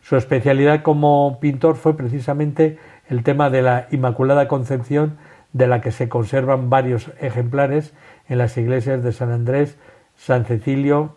Su 0.02 0.16
especialidad 0.16 0.82
como 0.82 1.40
pintor 1.40 1.76
fue 1.76 1.96
precisamente 1.96 2.78
el 3.08 3.24
tema 3.24 3.50
de 3.50 3.62
la 3.62 3.88
Inmaculada 3.92 4.48
Concepción, 4.48 5.18
de 5.54 5.68
la 5.68 5.82
que 5.82 5.92
se 5.92 6.10
conservan 6.10 6.70
varios 6.70 7.12
ejemplares 7.20 7.94
en 8.32 8.38
las 8.38 8.58
iglesias 8.58 9.04
de 9.04 9.12
San 9.12 9.30
Andrés, 9.30 9.78
San 10.16 10.46
Cecilio 10.46 11.16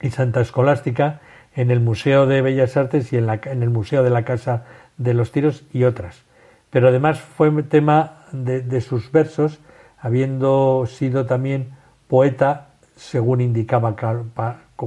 y 0.00 0.10
Santa 0.10 0.40
Escolástica, 0.40 1.20
en 1.56 1.72
el 1.72 1.80
Museo 1.80 2.26
de 2.26 2.40
Bellas 2.42 2.76
Artes 2.76 3.12
y 3.12 3.16
en, 3.16 3.28
el 3.28 3.70
Museo 3.70 4.04
de 4.04 4.10
la 4.10 4.24
Casa 4.24 4.64
de 4.98 5.14
los 5.14 5.32
Tiros 5.32 5.64
y 5.72 5.82
otras. 5.82 6.22
Pero 6.70 6.86
además 6.86 7.20
fue 7.20 7.50
tema 7.64 8.22
de 8.30 8.80
sus 8.80 9.10
versos, 9.10 9.58
habiendo 9.98 10.86
sido 10.86 11.26
también 11.26 11.70
poeta, 12.06 12.68
según 12.94 13.40
indicaba 13.40 13.96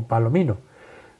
Palomino. 0.07 0.55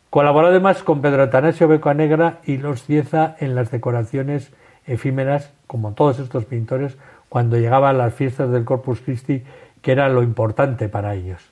Colaboró 0.10 0.48
además 0.48 0.82
con 0.82 1.02
Pedro 1.02 1.24
Atanasio 1.24 1.68
Becoanegra 1.68 2.40
y 2.46 2.56
Los 2.56 2.84
Cieza 2.84 3.36
en 3.40 3.54
las 3.54 3.70
decoraciones 3.70 4.54
efímeras, 4.88 5.52
como 5.68 5.92
todos 5.92 6.20
estos 6.20 6.46
pintores, 6.46 6.96
cuando 7.28 7.58
llegaban 7.58 7.98
las 7.98 8.14
fiestas 8.14 8.50
del 8.50 8.64
Corpus 8.64 9.02
Christi, 9.02 9.44
que 9.86 9.92
era 9.92 10.10
lo 10.10 10.24
importante 10.24 10.90
para 10.90 11.14
ellos. 11.14 11.44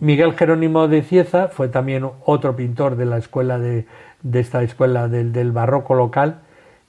Miguel 0.00 0.34
Jerónimo 0.34 0.88
de 0.88 1.02
Cieza 1.02 1.46
fue 1.46 1.68
también 1.68 2.04
otro 2.24 2.56
pintor 2.56 2.96
de 2.96 3.04
la 3.04 3.18
escuela 3.18 3.60
de, 3.60 3.86
esta 4.32 4.64
escuela 4.64 5.06
del, 5.06 5.52
barroco 5.52 5.94
local, 5.94 6.40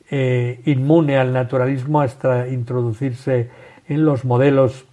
eh, 0.10 0.64
inmune 0.66 1.20
al 1.20 1.34
naturalismo 1.34 2.02
hasta 2.02 2.48
introducirse 2.48 3.52
en 3.88 4.06
los 4.06 4.26
modelos 4.26 4.86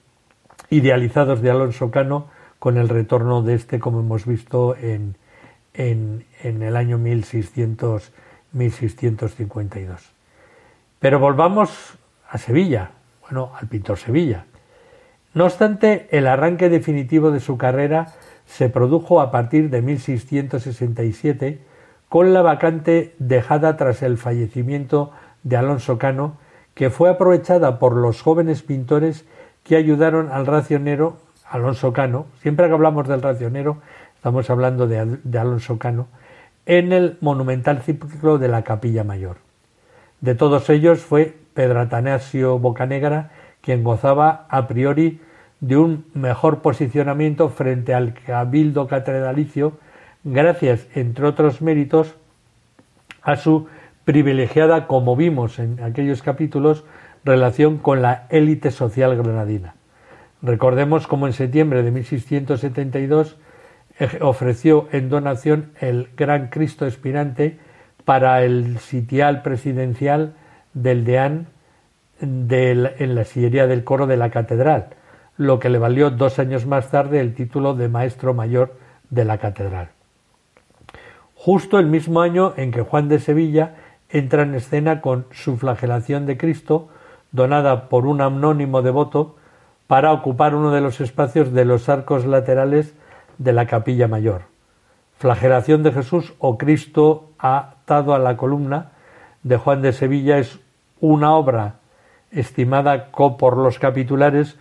idealizados 0.68 1.40
de 1.40 1.50
Alonso 1.50 1.90
Cano 1.90 2.26
con 2.58 2.76
el 2.76 2.90
retorno 2.90 3.40
de 3.40 3.54
este, 3.54 3.80
como 3.80 4.00
hemos 4.00 4.26
visto 4.26 4.76
en, 4.76 5.16
en, 5.72 6.22
el 6.42 6.76
año 6.76 6.98
1600, 6.98 8.12
1652. 8.52 10.12
Pero 11.00 11.18
volvamos 11.18 11.96
a 12.28 12.36
Sevilla, 12.36 12.90
bueno, 13.22 13.52
al 13.58 13.68
pintor 13.68 13.96
Sevilla. 13.96 14.44
No 15.34 15.44
obstante, 15.44 16.08
el 16.10 16.26
arranque 16.26 16.68
definitivo 16.68 17.30
de 17.30 17.40
su 17.40 17.56
carrera 17.56 18.12
se 18.46 18.68
produjo 18.68 19.20
a 19.20 19.30
partir 19.30 19.70
de 19.70 19.80
1667 19.80 21.60
con 22.08 22.34
la 22.34 22.42
vacante 22.42 23.14
dejada 23.18 23.76
tras 23.76 24.02
el 24.02 24.18
fallecimiento 24.18 25.12
de 25.42 25.56
Alonso 25.56 25.98
Cano, 25.98 26.36
que 26.74 26.90
fue 26.90 27.08
aprovechada 27.08 27.78
por 27.78 27.96
los 27.96 28.20
jóvenes 28.20 28.62
pintores 28.62 29.24
que 29.64 29.76
ayudaron 29.76 30.30
al 30.30 30.46
racionero 30.46 31.16
Alonso 31.48 31.92
Cano, 31.92 32.26
siempre 32.40 32.66
que 32.66 32.72
hablamos 32.72 33.08
del 33.08 33.22
racionero 33.22 33.78
estamos 34.16 34.48
hablando 34.50 34.86
de, 34.86 35.38
Alonso 35.38 35.78
Cano, 35.78 36.06
en 36.64 36.92
el 36.92 37.18
monumental 37.20 37.82
ciclo 37.82 38.38
de 38.38 38.48
la 38.48 38.62
Capilla 38.62 39.02
Mayor. 39.02 39.38
De 40.20 40.34
todos 40.34 40.70
ellos 40.70 41.00
fue 41.00 41.34
Pedro 41.54 41.80
Atanasio 41.80 42.58
Bocanegra 42.58 43.30
quien 43.62 43.82
gozaba 43.82 44.46
a 44.50 44.68
priori 44.68 45.20
de 45.60 45.76
un 45.76 46.04
mejor 46.12 46.60
posicionamiento 46.60 47.48
frente 47.48 47.94
al 47.94 48.14
cabildo 48.14 48.88
catedralicio, 48.88 49.78
gracias, 50.24 50.86
entre 50.94 51.26
otros 51.26 51.62
méritos, 51.62 52.16
a 53.22 53.36
su 53.36 53.68
privilegiada, 54.04 54.88
como 54.88 55.14
vimos 55.16 55.58
en 55.60 55.80
aquellos 55.82 56.22
capítulos, 56.22 56.84
relación 57.24 57.78
con 57.78 58.02
la 58.02 58.26
élite 58.30 58.72
social 58.72 59.16
granadina. 59.16 59.76
Recordemos 60.42 61.06
cómo 61.06 61.28
en 61.28 61.32
septiembre 61.32 61.84
de 61.84 61.92
1672 61.92 63.36
ofreció 64.20 64.88
en 64.90 65.08
donación 65.08 65.70
el 65.80 66.08
Gran 66.16 66.48
Cristo 66.48 66.86
Espirante 66.86 67.58
para 68.04 68.42
el 68.42 68.78
sitial 68.78 69.42
presidencial 69.42 70.34
del 70.74 71.04
deán 71.04 71.46
en 72.22 73.14
la 73.14 73.24
sillería 73.24 73.66
del 73.66 73.84
coro 73.84 74.06
de 74.06 74.16
la 74.16 74.30
catedral, 74.30 74.90
lo 75.36 75.58
que 75.58 75.68
le 75.68 75.78
valió 75.78 76.10
dos 76.10 76.38
años 76.38 76.66
más 76.66 76.90
tarde 76.90 77.20
el 77.20 77.34
título 77.34 77.74
de 77.74 77.88
maestro 77.88 78.32
mayor 78.32 78.74
de 79.10 79.24
la 79.24 79.38
catedral. 79.38 79.88
Justo 81.34 81.78
el 81.78 81.86
mismo 81.86 82.20
año 82.20 82.54
en 82.56 82.70
que 82.70 82.82
Juan 82.82 83.08
de 83.08 83.18
Sevilla 83.18 83.74
entra 84.08 84.42
en 84.42 84.54
escena 84.54 85.00
con 85.00 85.26
su 85.32 85.56
flagelación 85.56 86.24
de 86.26 86.36
Cristo, 86.36 86.88
donada 87.32 87.88
por 87.88 88.06
un 88.06 88.20
anónimo 88.20 88.82
devoto, 88.82 89.36
para 89.88 90.12
ocupar 90.12 90.54
uno 90.54 90.70
de 90.70 90.80
los 90.80 91.00
espacios 91.00 91.52
de 91.52 91.64
los 91.64 91.88
arcos 91.88 92.24
laterales 92.24 92.94
de 93.38 93.52
la 93.52 93.66
capilla 93.66 94.06
mayor. 94.06 94.42
Flagelación 95.18 95.82
de 95.82 95.92
Jesús 95.92 96.34
o 96.38 96.56
Cristo 96.56 97.30
atado 97.38 98.14
a 98.14 98.18
la 98.18 98.36
columna 98.36 98.92
de 99.42 99.56
Juan 99.56 99.82
de 99.82 99.92
Sevilla 99.92 100.38
es 100.38 100.60
una 101.00 101.34
obra 101.34 101.81
estimada 102.32 103.10
por 103.12 103.56
los 103.56 103.78
capitulares 103.78 104.58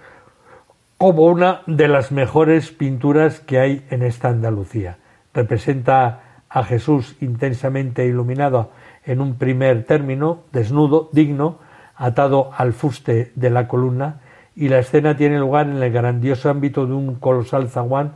como 0.98 1.24
una 1.24 1.62
de 1.66 1.88
las 1.88 2.12
mejores 2.12 2.72
pinturas 2.72 3.40
que 3.40 3.60
hay 3.60 3.86
en 3.90 4.04
esta 4.04 4.30
Andalucía. 4.30 4.98
Representa 5.34 6.44
a 6.48 6.64
Jesús 6.64 7.16
intensamente 7.22 8.06
iluminado 8.06 8.72
en 9.06 9.22
un 9.22 9.36
primer 9.36 9.86
término, 9.86 10.44
desnudo, 10.52 11.10
digno, 11.12 11.60
atado 11.96 12.52
al 12.56 12.74
fuste 12.74 13.32
de 13.36 13.50
la 13.50 13.68
columna, 13.68 14.22
y 14.56 14.68
la 14.68 14.80
escena 14.80 15.16
tiene 15.16 15.40
lugar 15.40 15.68
en 15.68 15.82
el 15.82 15.92
grandioso 15.92 16.50
ámbito 16.50 16.86
de 16.86 16.94
un 16.94 17.16
colosal 17.16 17.70
zaguán 17.70 18.16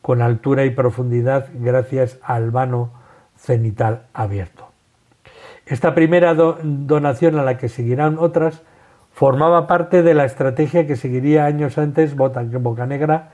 con 0.00 0.22
altura 0.22 0.64
y 0.64 0.70
profundidad 0.70 1.48
gracias 1.54 2.18
al 2.22 2.50
vano 2.50 2.90
cenital 3.36 4.06
abierto. 4.12 4.68
Esta 5.66 5.94
primera 5.94 6.34
donación 6.34 7.38
a 7.38 7.42
la 7.42 7.58
que 7.58 7.68
seguirán 7.68 8.18
otras 8.18 8.62
formaba 9.14 9.66
parte 9.66 10.02
de 10.02 10.12
la 10.12 10.26
estrategia 10.26 10.86
que 10.86 10.96
seguiría 10.96 11.46
años 11.46 11.78
antes 11.78 12.14
Bocanegra 12.16 13.30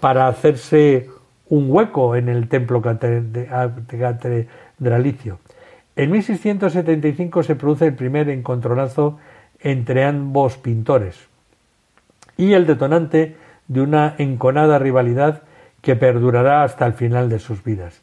para 0.00 0.28
hacerse 0.28 1.10
un 1.48 1.66
hueco 1.68 2.16
en 2.16 2.30
el 2.30 2.48
templo 2.48 2.80
catedralicio. 2.80 5.40
En 5.96 6.10
1675 6.10 7.42
se 7.42 7.56
produce 7.56 7.86
el 7.86 7.94
primer 7.94 8.30
encontronazo 8.30 9.18
entre 9.60 10.04
ambos 10.04 10.56
pintores 10.56 11.28
y 12.36 12.52
el 12.52 12.66
detonante 12.66 13.36
de 13.68 13.80
una 13.80 14.14
enconada 14.18 14.78
rivalidad 14.78 15.42
que 15.82 15.96
perdurará 15.96 16.64
hasta 16.64 16.86
el 16.86 16.94
final 16.94 17.28
de 17.28 17.38
sus 17.38 17.62
vidas. 17.62 18.02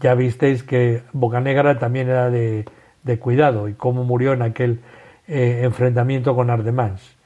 Ya 0.00 0.14
visteis 0.14 0.62
que 0.62 1.02
Bocanegra 1.12 1.78
también 1.78 2.08
era 2.08 2.30
de, 2.30 2.64
cuidado 3.20 3.68
y 3.68 3.74
cómo 3.74 4.04
murió 4.04 4.32
en 4.32 4.42
aquel 4.42 4.80
eh, 5.32 5.64
enfrentamiento 5.64 6.34
con 6.34 6.50
Ardemans. 6.50 7.16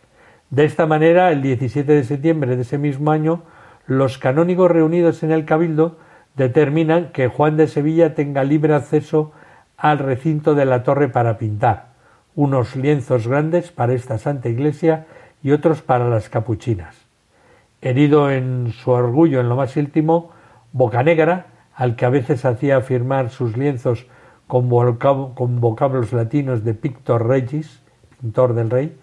De 0.50 0.64
esta 0.64 0.86
manera, 0.86 1.32
el 1.32 1.42
17 1.42 1.92
de 1.92 2.04
septiembre 2.04 2.56
de 2.56 2.62
ese 2.62 2.78
mismo 2.78 3.10
año, 3.10 3.42
los 3.86 4.18
canónigos 4.18 4.70
reunidos 4.70 5.22
en 5.22 5.32
el 5.32 5.44
Cabildo 5.44 5.98
determinan 6.36 7.10
que 7.12 7.28
Juan 7.28 7.56
de 7.56 7.66
Sevilla 7.66 8.14
tenga 8.14 8.44
libre 8.44 8.74
acceso 8.74 9.32
al 9.76 9.98
recinto 9.98 10.54
de 10.54 10.64
la 10.64 10.82
torre 10.82 11.08
para 11.08 11.38
pintar, 11.38 11.88
unos 12.34 12.76
lienzos 12.76 13.26
grandes 13.26 13.72
para 13.72 13.92
esta 13.92 14.18
santa 14.18 14.48
iglesia 14.48 15.06
y 15.42 15.50
otros 15.52 15.82
para 15.82 16.08
las 16.08 16.28
capuchinas 16.28 17.06
herido 17.80 18.30
en 18.30 18.72
su 18.72 18.90
orgullo 18.90 19.40
en 19.40 19.48
lo 19.48 19.56
más 19.56 19.76
íntimo, 19.76 20.30
Bocanegra, 20.72 21.46
al 21.74 21.96
que 21.96 22.04
a 22.04 22.10
veces 22.10 22.44
hacía 22.44 22.80
firmar 22.80 23.30
sus 23.30 23.56
lienzos 23.56 24.06
con, 24.46 24.68
vocablos 24.68 26.12
latinos 26.12 26.64
de 26.64 26.74
Pictor 26.74 27.26
Regis, 27.26 27.82
pintor 28.20 28.54
del 28.54 28.70
rey, 28.70 28.96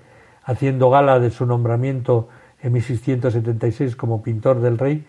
haciendo 0.44 0.90
gala 0.90 1.20
de 1.20 1.32
su 1.32 1.46
nombramiento 1.46 2.30
en 2.62 2.74
1676 2.74 3.96
como 3.96 4.22
pintor 4.22 4.62
del 4.62 4.78
rey, 4.78 5.06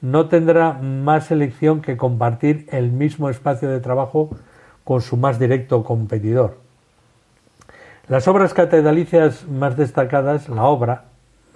no 0.00 0.28
tendrá 0.28 0.74
más 0.74 1.30
elección 1.30 1.80
que 1.80 1.96
compartir 1.96 2.66
el 2.70 2.92
mismo 2.92 3.30
espacio 3.30 3.68
de 3.68 3.80
trabajo 3.80 4.30
con 4.84 5.02
su 5.02 5.16
más 5.16 5.38
directo 5.38 5.82
competidor. 5.84 6.58
Las 8.08 8.26
obras 8.28 8.54
catedralicias 8.54 9.46
más 9.48 9.76
destacadas, 9.76 10.48
la 10.48 10.64
obra 10.64 11.04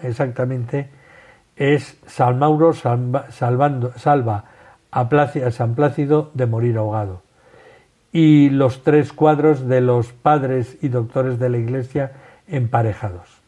exactamente, 0.03 0.91
es 1.57 1.99
San 2.07 2.39
Mauro 2.39 2.73
salvando, 2.73 3.93
salva 3.97 4.45
a, 4.91 5.51
San 5.51 5.75
Plácido 5.75 6.31
de 6.35 6.47
morir 6.47 6.77
ahogado 6.77 7.23
y 8.13 8.51
los 8.51 8.83
tres 8.83 9.13
cuadros 9.13 9.67
de 9.67 9.81
los 9.81 10.13
padres 10.13 10.77
y 10.83 10.89
doctores 10.89 11.39
de 11.39 11.49
la 11.49 11.59
Iglesia 11.59 12.13
emparejados. 12.47 13.43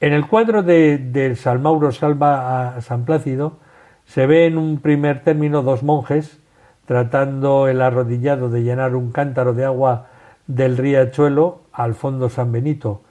En 0.00 0.12
el 0.12 0.26
cuadro 0.26 0.62
de, 0.62 1.34
San 1.36 1.62
Mauro 1.62 1.92
salva 1.92 2.76
a 2.76 2.80
San 2.80 3.04
Plácido 3.04 3.58
se 4.04 4.26
ve 4.26 4.46
en 4.46 4.58
un 4.58 4.78
primer 4.78 5.22
término 5.22 5.62
dos 5.62 5.82
monjes 5.82 6.38
tratando 6.86 7.68
el 7.68 7.80
arrodillado 7.80 8.48
de 8.48 8.62
llenar 8.62 8.94
un 8.94 9.12
cántaro 9.12 9.54
de 9.54 9.64
agua 9.64 10.08
del 10.46 10.76
riachuelo 10.76 11.60
al 11.72 11.94
fondo 11.94 12.28
San 12.28 12.50
Benito, 12.52 13.02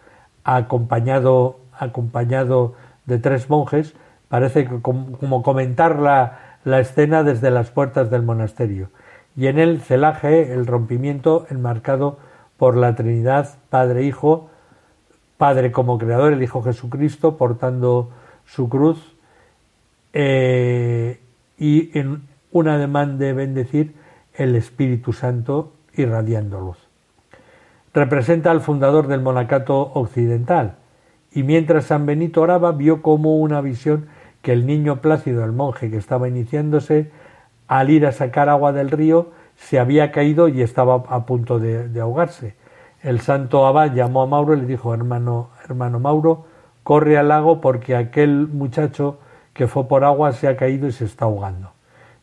acompañado, 0.44 1.60
acompañado 1.78 2.76
de 3.06 3.18
tres 3.20 3.50
monjes, 3.50 3.96
parece 4.28 4.68
como 4.68 5.44
comentar 5.44 5.98
la, 5.98 6.58
la 6.64 6.80
escena 6.80 7.24
desde 7.24 7.52
las 7.52 7.72
puertas 7.72 8.12
del 8.12 8.24
monasterio, 8.24 8.90
y 9.36 9.48
en 9.48 9.60
el 9.60 9.82
celaje 9.82 10.54
el 10.54 10.68
rompimiento 10.68 11.46
enmarcado 11.50 12.18
por 12.58 12.78
la 12.78 12.96
Trinidad, 12.96 13.56
Padre 13.70 14.04
Hijo, 14.04 14.50
Padre 15.38 15.72
como 15.72 15.98
Creador, 15.98 16.34
el 16.34 16.44
Hijo 16.44 16.62
Jesucristo, 16.62 17.38
portando 17.38 18.12
su 18.46 18.70
cruz, 18.70 19.16
eh, 20.14 21.20
y 21.58 21.98
en 21.98 22.24
un 22.52 22.68
ademán 22.68 23.18
de 23.18 23.34
bendecir 23.34 23.96
el 24.36 24.56
Espíritu 24.56 25.14
Santo 25.14 25.74
irradiando 25.96 26.60
luz. 26.60 26.78
Representa 27.94 28.52
al 28.52 28.62
fundador 28.62 29.08
del 29.08 29.22
monacato 29.22 29.92
occidental, 29.94 30.76
y 31.34 31.44
mientras 31.44 31.86
San 31.86 32.06
Benito 32.06 32.42
oraba 32.42 32.72
vio 32.74 33.02
como 33.02 33.38
una 33.38 33.62
visión 33.62 34.08
que 34.42 34.54
el 34.54 34.66
niño 34.66 35.02
Plácido, 35.02 35.44
el 35.46 35.52
monje 35.52 35.90
que 35.90 35.98
estaba 35.98 36.28
iniciándose, 36.28 37.12
al 37.72 37.90
ir 37.90 38.06
a 38.06 38.12
sacar 38.12 38.50
agua 38.50 38.74
del 38.74 38.92
río, 38.92 39.30
se 39.56 39.80
había 39.80 40.12
caído 40.12 40.50
y 40.50 40.62
estaba 40.62 41.06
a 41.08 41.26
punto 41.26 41.58
de, 41.58 42.02
ahogarse. 42.02 42.56
El 43.02 43.22
santo 43.22 43.66
abad 43.66 43.94
llamó 43.94 44.24
a 44.24 44.26
Mauro 44.26 44.56
y 44.56 44.60
le 44.60 44.66
dijo, 44.66 44.94
hermano, 44.94 45.52
hermano 45.64 45.98
Mauro, 45.98 46.44
corre 46.84 47.18
al 47.18 47.30
lago 47.30 47.62
porque 47.62 47.96
aquel 47.96 48.50
muchacho 48.50 49.20
que 49.54 49.68
fue 49.68 49.88
por 49.88 50.04
agua 50.04 50.34
se 50.34 50.50
ha 50.50 50.58
caído 50.58 50.86
y 50.86 50.92
se 50.92 51.06
está 51.06 51.24
ahogando. 51.24 51.72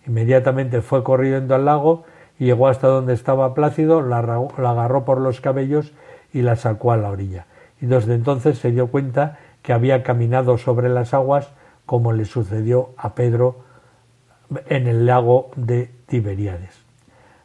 Inmediatamente 0.06 0.82
fue 0.82 1.02
corriendo 1.02 1.54
al 1.54 1.64
lago 1.64 2.04
y 2.38 2.44
llegó 2.44 2.68
hasta 2.68 2.88
donde 2.88 3.14
estaba 3.14 3.54
Plácido, 3.54 4.02
la, 4.02 4.18
agarró 4.18 5.06
por 5.06 5.18
los 5.18 5.40
cabellos 5.40 5.94
y 6.30 6.42
la 6.42 6.56
sacó 6.56 6.92
a 6.92 6.98
la 6.98 7.08
orilla. 7.08 7.46
Y 7.80 7.86
desde 7.86 8.14
entonces 8.14 8.58
se 8.58 8.70
dio 8.70 8.88
cuenta 8.88 9.38
que 9.62 9.72
había 9.72 10.02
caminado 10.02 10.58
sobre 10.58 10.90
las 10.90 11.14
aguas 11.14 11.48
como 11.86 12.12
le 12.12 12.26
sucedió 12.26 12.90
a 12.98 13.14
Pedro 13.14 13.66
en 14.66 14.86
el 14.86 15.06
lago 15.06 15.50
de 15.56 15.90
Tiberíades. 16.06 16.88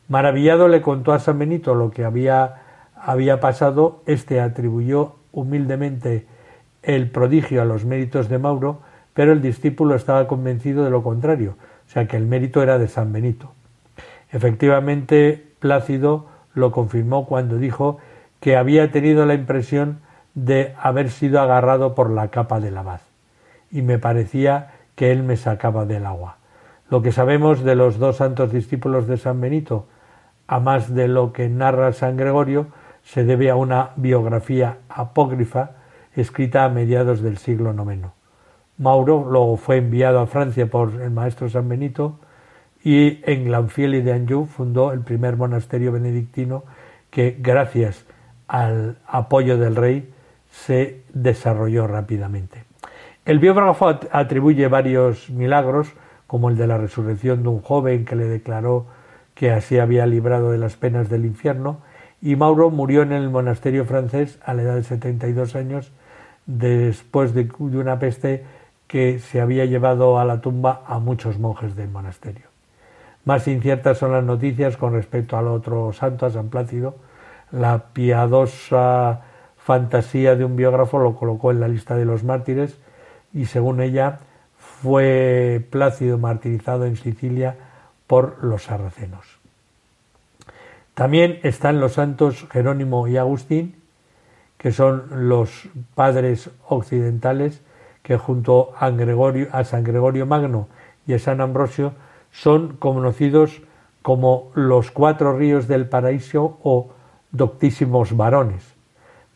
Maravillado 0.08 0.68
le 0.68 0.82
contó 0.82 1.14
a 1.14 1.20
San 1.20 1.40
Benito 1.40 1.76
lo 1.76 1.92
que 1.92 2.06
había, 2.06 2.62
había 2.96 3.40
pasado, 3.40 4.02
éste 4.06 4.42
atribuyó 4.42 5.16
humildemente 5.32 6.28
el 6.82 7.10
prodigio 7.10 7.62
a 7.62 7.66
los 7.66 7.86
méritos 7.86 8.30
de 8.30 8.38
Mauro, 8.38 8.82
pero 9.14 9.32
el 9.32 9.42
discípulo 9.42 9.96
estaba 9.96 10.28
convencido 10.28 10.84
de 10.84 10.90
lo 10.90 11.04
contrario, 11.04 11.56
o 11.88 11.90
sea 11.90 12.08
que 12.08 12.18
el 12.18 12.26
mérito 12.26 12.62
era 12.62 12.78
de 12.78 12.88
San 12.88 13.12
Benito. 13.14 13.52
Efectivamente, 14.32 15.52
Plácido 15.60 16.28
lo 16.54 16.72
confirmó 16.72 17.26
cuando 17.26 17.58
dijo 17.58 18.00
que 18.40 18.58
había 18.58 18.92
tenido 18.92 19.26
la 19.26 19.34
impresión 19.34 20.00
de 20.36 20.74
haber 20.78 21.10
sido 21.10 21.40
agarrado 21.40 21.96
por 21.96 22.10
la 22.10 22.30
capa 22.30 22.60
del 22.60 22.78
abad, 22.78 23.02
y 23.72 23.82
me 23.82 24.00
parecía 24.00 24.72
que 24.96 25.12
él 25.12 25.24
me 25.24 25.38
sacaba 25.38 25.86
del 25.86 26.06
agua. 26.06 26.38
Lo 26.94 27.02
que 27.02 27.12
sabemos 27.12 27.64
de 27.64 27.74
los 27.74 27.98
dos 27.98 28.18
santos 28.18 28.52
discípulos 28.52 29.08
de 29.08 29.18
San 29.18 29.42
Benito, 29.42 29.88
a 30.46 30.60
más 30.60 30.94
de 30.94 31.08
lo 31.08 31.34
que 31.34 31.50
narra 31.50 31.92
San 31.92 32.18
Gregorio, 32.18 32.68
se 33.02 33.24
debe 33.24 33.50
a 33.50 33.56
una 33.56 33.94
biografía 33.96 34.78
apócrifa 34.90 35.72
escrita 36.16 36.66
a 36.66 36.70
mediados 36.70 37.24
del 37.24 37.40
siglo 37.40 37.74
IX. 37.74 38.10
Mauro 38.78 39.26
luego 39.28 39.58
fue 39.58 39.78
enviado 39.78 40.20
a 40.20 40.28
Francia 40.28 40.68
por 40.68 41.02
el 41.02 41.10
maestro 41.10 41.50
San 41.50 41.68
Benito 41.68 42.20
y 42.84 43.22
en 43.24 43.46
Glanfieli 43.46 44.04
de 44.04 44.14
Anjou 44.14 44.46
fundó 44.46 44.92
el 44.92 45.00
primer 45.00 45.36
monasterio 45.36 45.92
benedictino 45.92 46.64
que 47.10 47.36
gracias 47.40 48.06
al 48.48 49.00
apoyo 49.08 49.58
del 49.58 49.76
rey 49.76 50.14
se 50.52 51.02
desarrolló 51.12 51.88
rápidamente. 51.88 52.66
El 53.26 53.40
biógrafo 53.40 53.98
atribuye 54.12 54.68
varios 54.68 55.32
milagros, 55.32 55.96
como 56.34 56.50
el 56.50 56.58
de 56.58 56.66
la 56.66 56.80
resurrección 56.80 57.44
de 57.44 57.50
un 57.50 57.62
joven 57.62 58.06
que 58.06 58.16
le 58.16 58.26
declaró 58.26 58.88
que 59.36 59.52
así 59.52 59.78
había 59.78 60.08
librado 60.08 60.50
de 60.50 60.58
las 60.58 60.76
penas 60.76 61.08
del 61.08 61.26
infierno, 61.26 61.78
y 62.24 62.36
Mauro 62.36 62.72
murió 62.72 63.04
en 63.04 63.12
el 63.12 63.30
monasterio 63.30 63.86
francés 63.86 64.40
a 64.44 64.56
la 64.56 64.64
edad 64.64 64.74
de 64.74 64.82
72 64.82 65.56
años 65.56 65.92
después 66.48 67.36
de 67.36 67.52
una 67.60 68.00
peste 68.00 68.46
que 68.88 69.20
se 69.20 69.42
había 69.42 69.66
llevado 69.66 70.18
a 70.18 70.26
la 70.26 70.42
tumba 70.42 70.82
a 70.88 70.98
muchos 70.98 71.38
monjes 71.38 71.76
del 71.76 71.90
monasterio. 71.92 72.48
Más 73.26 73.48
inciertas 73.48 74.00
son 74.00 74.12
las 74.12 74.24
noticias 74.24 74.76
con 74.76 74.94
respecto 74.94 75.38
al 75.38 75.48
otro 75.48 75.94
santo, 75.94 76.26
a 76.26 76.32
San 76.32 76.50
Plácido. 76.50 76.96
La 77.52 77.94
piadosa 77.94 79.22
fantasía 79.58 80.36
de 80.36 80.46
un 80.46 80.56
biógrafo 80.56 80.98
lo 80.98 81.16
colocó 81.16 81.52
en 81.52 81.60
la 81.60 81.68
lista 81.68 81.96
de 81.96 82.06
los 82.06 82.24
mártires 82.24 82.80
y 83.36 83.46
según 83.46 83.82
ella 83.82 84.18
fue 84.84 85.66
Plácido 85.70 86.18
martirizado 86.18 86.86
en 86.86 86.98
Sicilia 86.98 87.56
por 88.06 88.44
los 88.44 88.64
sarracenos. 88.64 89.40
También 90.94 91.40
están 91.44 91.80
los 91.80 91.94
santos 91.94 92.46
Jerónimo 92.52 93.08
y 93.08 93.16
Agustín, 93.16 93.76
que 94.58 94.74
son 94.74 95.30
los 95.30 95.70
padres 95.96 96.50
occidentales 96.68 97.62
que 98.02 98.18
junto 98.18 98.74
a, 98.78 98.90
Gregorio, 98.90 99.48
a 99.54 99.64
San 99.64 99.86
Gregorio 99.86 100.26
Magno 100.26 100.68
y 101.08 101.14
a 101.14 101.20
San 101.20 101.40
Ambrosio 101.40 101.94
son 102.32 102.76
conocidos 102.76 103.62
como 104.02 104.52
los 104.54 104.92
cuatro 104.92 105.38
ríos 105.38 105.70
del 105.70 105.88
paraíso 105.88 106.60
o 106.62 106.90
doctísimos 107.32 108.18
varones. 108.18 108.64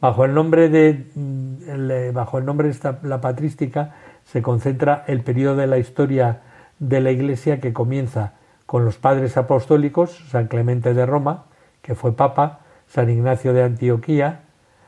Bajo 0.01 0.25
el 0.25 0.33
nombre 0.33 0.67
de, 0.67 1.07
mm, 1.15 2.13
bajo 2.13 2.37
el 2.37 2.45
nombre 2.45 2.67
de 2.67 2.73
esta, 2.73 2.99
la 3.03 3.21
patrística 3.21 3.95
se 4.31 4.41
concentra 4.41 5.05
el 5.07 5.21
periodo 5.21 5.55
de 5.55 5.67
la 5.67 5.77
historia 5.77 6.41
de 6.79 6.99
la 7.01 7.11
Iglesia 7.11 7.59
que 7.59 7.73
comienza 7.73 8.33
con 8.65 8.83
los 8.83 8.97
padres 8.97 9.37
apostólicos, 9.37 10.25
San 10.29 10.47
Clemente 10.47 10.93
de 10.93 11.05
Roma, 11.05 11.45
que 11.81 11.95
fue 11.95 12.15
papa, 12.15 12.59
San 12.87 13.09
Ignacio 13.09 13.53
de 13.53 13.63
Antioquía, 13.63 14.41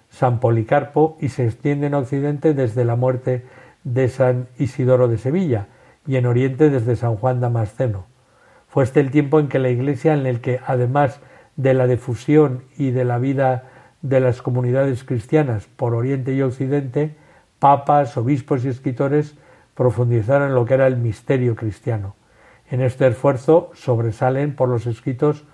San 0.10 0.40
Policarpo 0.40 1.18
y 1.22 1.30
se 1.30 1.46
extiende 1.46 1.88
en 1.88 1.94
Occidente 1.94 2.54
desde 2.54 2.84
la 2.84 2.96
muerte 2.96 3.46
de 3.84 4.10
San 4.10 4.48
Isidoro 4.58 5.08
de 5.08 5.18
Sevilla 5.18 5.68
y 6.06 6.18
en 6.18 6.26
Oriente 6.26 6.70
desde 6.70 6.96
San 6.98 7.16
Juan 7.16 7.40
Damasceno. 7.40 8.06
Fue 8.68 8.84
este 8.84 9.00
el 9.00 9.10
tiempo 9.12 9.40
en 9.40 9.48
que 9.48 9.60
la 9.60 9.70
Iglesia, 9.70 10.14
en 10.14 10.26
el 10.26 10.42
que 10.42 10.60
además 10.66 11.22
de 11.56 11.74
la 11.74 11.88
difusión 11.88 12.64
y 12.78 12.92
de 12.92 13.06
la 13.06 13.18
vida 13.18 13.70
de 14.02 14.20
las 14.20 14.42
comunidades 14.42 15.04
cristianas 15.04 15.68
por 15.68 15.94
Oriente 15.94 16.34
y 16.34 16.42
Occidente, 16.42 17.16
papas, 17.60 18.18
obispos 18.18 18.66
y 18.66 18.70
escritores 18.70 19.36
profundizaron 19.76 20.50
en 20.50 20.56
lo 20.56 20.66
que 20.66 20.74
era 20.74 20.88
el 20.88 20.98
misterio 20.98 21.56
cristiano. 21.56 22.16
En 22.70 22.82
este 22.82 23.08
esfuerzo 23.08 23.72
sobresalen 23.74 24.56
por 24.56 24.70
los 24.70 24.86
escritos 24.88 25.46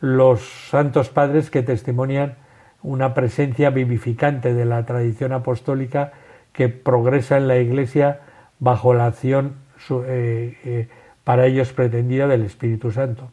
los 0.00 0.40
santos 0.70 1.08
padres 1.08 1.50
que 1.50 1.62
testimonian 1.62 2.36
una 2.82 3.14
presencia 3.14 3.70
vivificante 3.70 4.54
de 4.54 4.64
la 4.64 4.84
tradición 4.86 5.32
apostólica 5.32 6.12
que 6.52 6.68
progresa 6.68 7.36
en 7.36 7.48
la 7.48 7.58
Iglesia 7.58 8.20
bajo 8.60 8.94
la 8.94 9.06
acción 9.06 9.54
eh, 9.90 10.56
eh, 10.64 10.88
para 11.24 11.46
ellos 11.46 11.72
pretendida 11.72 12.26
del 12.26 12.42
Espíritu 12.42 12.90
Santo. 12.90 13.30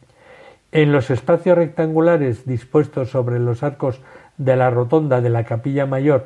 En 0.71 0.91
los 0.91 1.09
espacios 1.09 1.57
rectangulares 1.57 2.45
dispuestos 2.45 3.09
sobre 3.09 3.39
los 3.39 3.63
arcos 3.63 4.01
de 4.38 4.55
la 4.55 4.69
rotonda 4.69 5.21
de 5.21 5.29
la 5.29 5.45
capilla 5.45 5.85
mayor, 5.85 6.25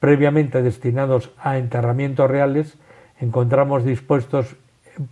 previamente 0.00 0.62
destinados 0.62 1.30
a 1.38 1.58
enterramientos 1.58 2.28
reales, 2.28 2.76
encontramos 3.20 3.84
dispuestos 3.84 4.56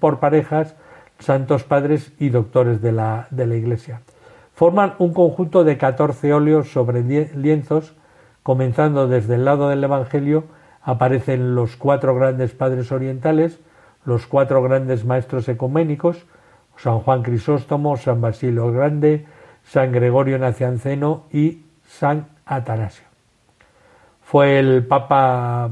por 0.00 0.18
parejas 0.18 0.74
santos 1.18 1.64
padres 1.64 2.12
y 2.18 2.30
doctores 2.30 2.80
de 2.80 2.92
la, 2.92 3.28
de 3.30 3.46
la 3.46 3.56
Iglesia. 3.56 4.00
Forman 4.54 4.94
un 4.98 5.12
conjunto 5.12 5.62
de 5.62 5.78
catorce 5.78 6.32
óleos 6.32 6.72
sobre 6.72 7.02
lienzos, 7.02 7.94
comenzando 8.42 9.06
desde 9.06 9.36
el 9.36 9.44
lado 9.44 9.68
del 9.68 9.84
Evangelio 9.84 10.44
aparecen 10.82 11.54
los 11.54 11.76
cuatro 11.76 12.14
grandes 12.14 12.52
padres 12.52 12.90
orientales, 12.92 13.60
los 14.04 14.26
cuatro 14.26 14.62
grandes 14.62 15.04
maestros 15.04 15.48
ecuménicos, 15.48 16.24
San 16.78 17.00
Juan 17.00 17.22
Crisóstomo, 17.22 17.96
San 17.96 18.20
Basilio 18.20 18.68
el 18.68 18.74
Grande, 18.74 19.26
San 19.64 19.92
Gregorio 19.92 20.38
Nacianceno 20.38 21.24
y 21.30 21.64
San 21.86 22.28
Atanasio. 22.46 23.07
Fue 24.30 24.58
el 24.58 24.84
Papa 24.84 25.70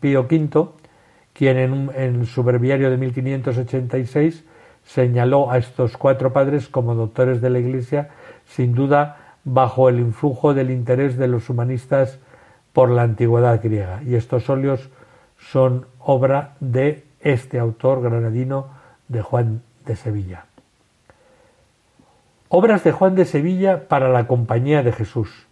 Pío 0.00 0.22
V 0.22 0.68
quien 1.34 1.58
en, 1.58 1.90
en 1.94 2.24
su 2.24 2.42
breviario 2.42 2.90
de 2.90 2.96
1586 2.96 4.42
señaló 4.86 5.50
a 5.50 5.58
estos 5.58 5.98
cuatro 5.98 6.32
padres 6.32 6.70
como 6.70 6.94
doctores 6.94 7.42
de 7.42 7.50
la 7.50 7.58
Iglesia, 7.58 8.08
sin 8.46 8.74
duda 8.74 9.34
bajo 9.44 9.90
el 9.90 10.00
influjo 10.00 10.54
del 10.54 10.70
interés 10.70 11.18
de 11.18 11.28
los 11.28 11.50
humanistas 11.50 12.18
por 12.72 12.88
la 12.88 13.02
antigüedad 13.02 13.60
griega. 13.62 14.02
Y 14.02 14.14
estos 14.14 14.48
óleos 14.48 14.88
son 15.36 15.84
obra 15.98 16.54
de 16.60 17.04
este 17.20 17.58
autor 17.58 18.00
granadino 18.00 18.68
de 19.08 19.20
Juan 19.20 19.60
de 19.84 19.96
Sevilla. 19.96 20.46
Obras 22.48 22.82
de 22.82 22.92
Juan 22.92 23.14
de 23.14 23.26
Sevilla 23.26 23.88
para 23.88 24.08
la 24.08 24.26
Compañía 24.26 24.82
de 24.82 24.92
Jesús. 24.92 25.49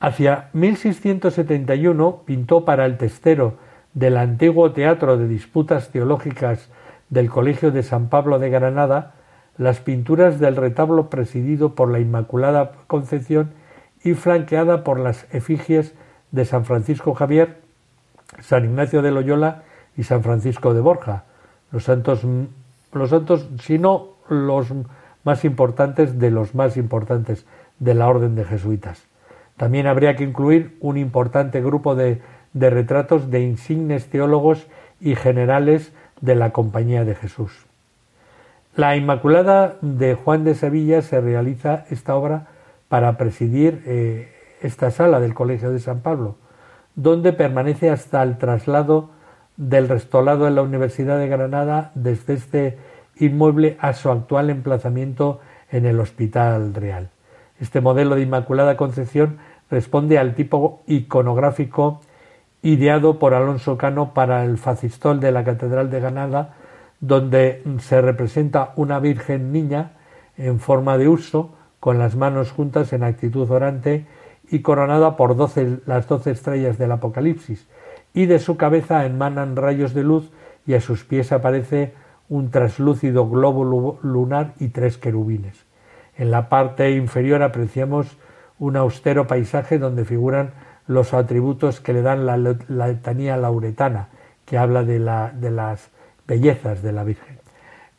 Hacia 0.00 0.50
1671 0.52 2.22
pintó 2.24 2.64
para 2.64 2.86
el 2.86 2.98
testero 2.98 3.54
del 3.94 4.16
antiguo 4.16 4.72
teatro 4.72 5.16
de 5.16 5.26
disputas 5.26 5.90
teológicas 5.90 6.68
del 7.10 7.28
Colegio 7.28 7.72
de 7.72 7.82
San 7.82 8.08
Pablo 8.08 8.38
de 8.38 8.48
Granada 8.48 9.14
las 9.56 9.80
pinturas 9.80 10.38
del 10.38 10.54
retablo 10.54 11.10
presidido 11.10 11.74
por 11.74 11.90
la 11.90 11.98
Inmaculada 11.98 12.72
Concepción 12.86 13.50
y 14.04 14.14
flanqueada 14.14 14.84
por 14.84 15.00
las 15.00 15.26
efigies 15.34 15.94
de 16.30 16.44
San 16.44 16.64
Francisco 16.64 17.14
Javier, 17.14 17.56
San 18.40 18.64
Ignacio 18.66 19.02
de 19.02 19.10
Loyola 19.10 19.64
y 19.96 20.04
San 20.04 20.22
Francisco 20.22 20.74
de 20.74 20.80
Borja, 20.80 21.24
los 21.72 21.84
santos, 21.84 22.22
los 22.92 23.10
santos, 23.10 23.48
sino 23.60 24.10
los 24.28 24.68
más 25.24 25.44
importantes 25.44 26.20
de 26.20 26.30
los 26.30 26.54
más 26.54 26.76
importantes 26.76 27.44
de 27.80 27.94
la 27.94 28.06
orden 28.06 28.36
de 28.36 28.44
jesuitas. 28.44 29.07
También 29.58 29.88
habría 29.88 30.16
que 30.16 30.24
incluir 30.24 30.78
un 30.80 30.96
importante 30.96 31.60
grupo 31.60 31.96
de, 31.96 32.22
retratos 32.54 33.30
de 33.30 33.40
insignes 33.40 34.08
teólogos 34.08 34.68
y 35.00 35.16
generales 35.16 35.92
de 36.20 36.36
la 36.36 36.50
Compañía 36.50 37.04
de 37.04 37.16
Jesús. 37.16 37.66
La 38.76 38.96
Inmaculada 38.96 39.76
de 39.80 40.14
Juan 40.14 40.44
de 40.44 40.54
Sevilla 40.54 41.02
se 41.02 41.20
realiza 41.20 41.84
esta 41.90 42.14
obra 42.14 42.46
para 42.88 43.16
presidir 43.16 43.82
eh, 43.84 44.32
esta 44.62 44.92
sala 44.92 45.18
del 45.18 45.34
Colegio 45.34 45.72
de 45.72 45.80
San 45.80 46.00
Pablo, 46.00 46.36
donde 46.94 47.32
permanece 47.32 47.90
hasta 47.90 48.22
el 48.22 48.38
traslado 48.38 49.10
del 49.56 49.88
restolado 49.88 50.46
en 50.46 50.54
la 50.54 50.62
Universidad 50.62 51.18
de 51.18 51.26
Granada 51.26 51.90
desde 51.96 52.34
este 52.34 52.78
inmueble 53.18 53.76
a 53.80 53.92
su 53.92 54.08
actual 54.08 54.50
emplazamiento 54.50 55.40
en 55.72 55.84
el 55.84 55.98
Hospital 55.98 56.74
Real. 56.74 57.10
Este 57.60 57.80
modelo 57.80 58.14
de 58.14 58.22
Inmaculada 58.22 58.76
Concepción 58.76 59.38
responde 59.70 60.18
al 60.18 60.34
tipo 60.34 60.82
iconográfico 60.86 62.00
ideado 62.62 63.18
por 63.18 63.34
Alonso 63.34 63.76
Cano 63.78 64.14
para 64.14 64.44
el 64.44 64.58
facistol 64.58 65.20
de 65.20 65.32
la 65.32 65.44
Catedral 65.44 65.90
de 65.90 66.00
Granada, 66.00 66.54
donde 67.00 67.62
se 67.78 68.00
representa 68.00 68.72
una 68.76 68.98
Virgen 68.98 69.52
niña 69.52 69.92
en 70.36 70.58
forma 70.58 70.98
de 70.98 71.08
uso, 71.08 71.54
con 71.80 71.98
las 71.98 72.16
manos 72.16 72.50
juntas 72.50 72.92
en 72.92 73.04
actitud 73.04 73.48
orante 73.50 74.06
y 74.50 74.60
coronada 74.60 75.16
por 75.16 75.36
las 75.86 76.08
doce 76.08 76.30
estrellas 76.30 76.78
del 76.78 76.92
Apocalipsis, 76.92 77.68
y 78.14 78.26
de 78.26 78.40
su 78.40 78.56
cabeza 78.56 79.06
emanan 79.06 79.54
rayos 79.54 79.94
de 79.94 80.02
luz 80.02 80.30
y 80.66 80.74
a 80.74 80.80
sus 80.80 81.04
pies 81.04 81.30
aparece 81.30 81.94
un 82.28 82.50
traslúcido 82.50 83.28
globo 83.28 83.98
lunar 84.02 84.54
y 84.58 84.68
tres 84.68 84.98
querubines. 84.98 85.64
En 86.16 86.30
la 86.30 86.48
parte 86.48 86.90
inferior 86.90 87.42
apreciamos 87.42 88.18
un 88.58 88.76
austero 88.76 89.26
paisaje 89.26 89.78
donde 89.78 90.04
figuran 90.04 90.52
los 90.86 91.14
atributos 91.14 91.80
que 91.80 91.92
le 91.92 92.02
dan 92.02 92.26
la, 92.26 92.36
letanía 92.36 93.36
lauretana, 93.36 94.08
que 94.44 94.58
habla 94.58 94.82
de, 94.82 94.98
las 94.98 95.90
bellezas 96.26 96.82
de 96.82 96.92
la 96.92 97.04
Virgen. 97.04 97.38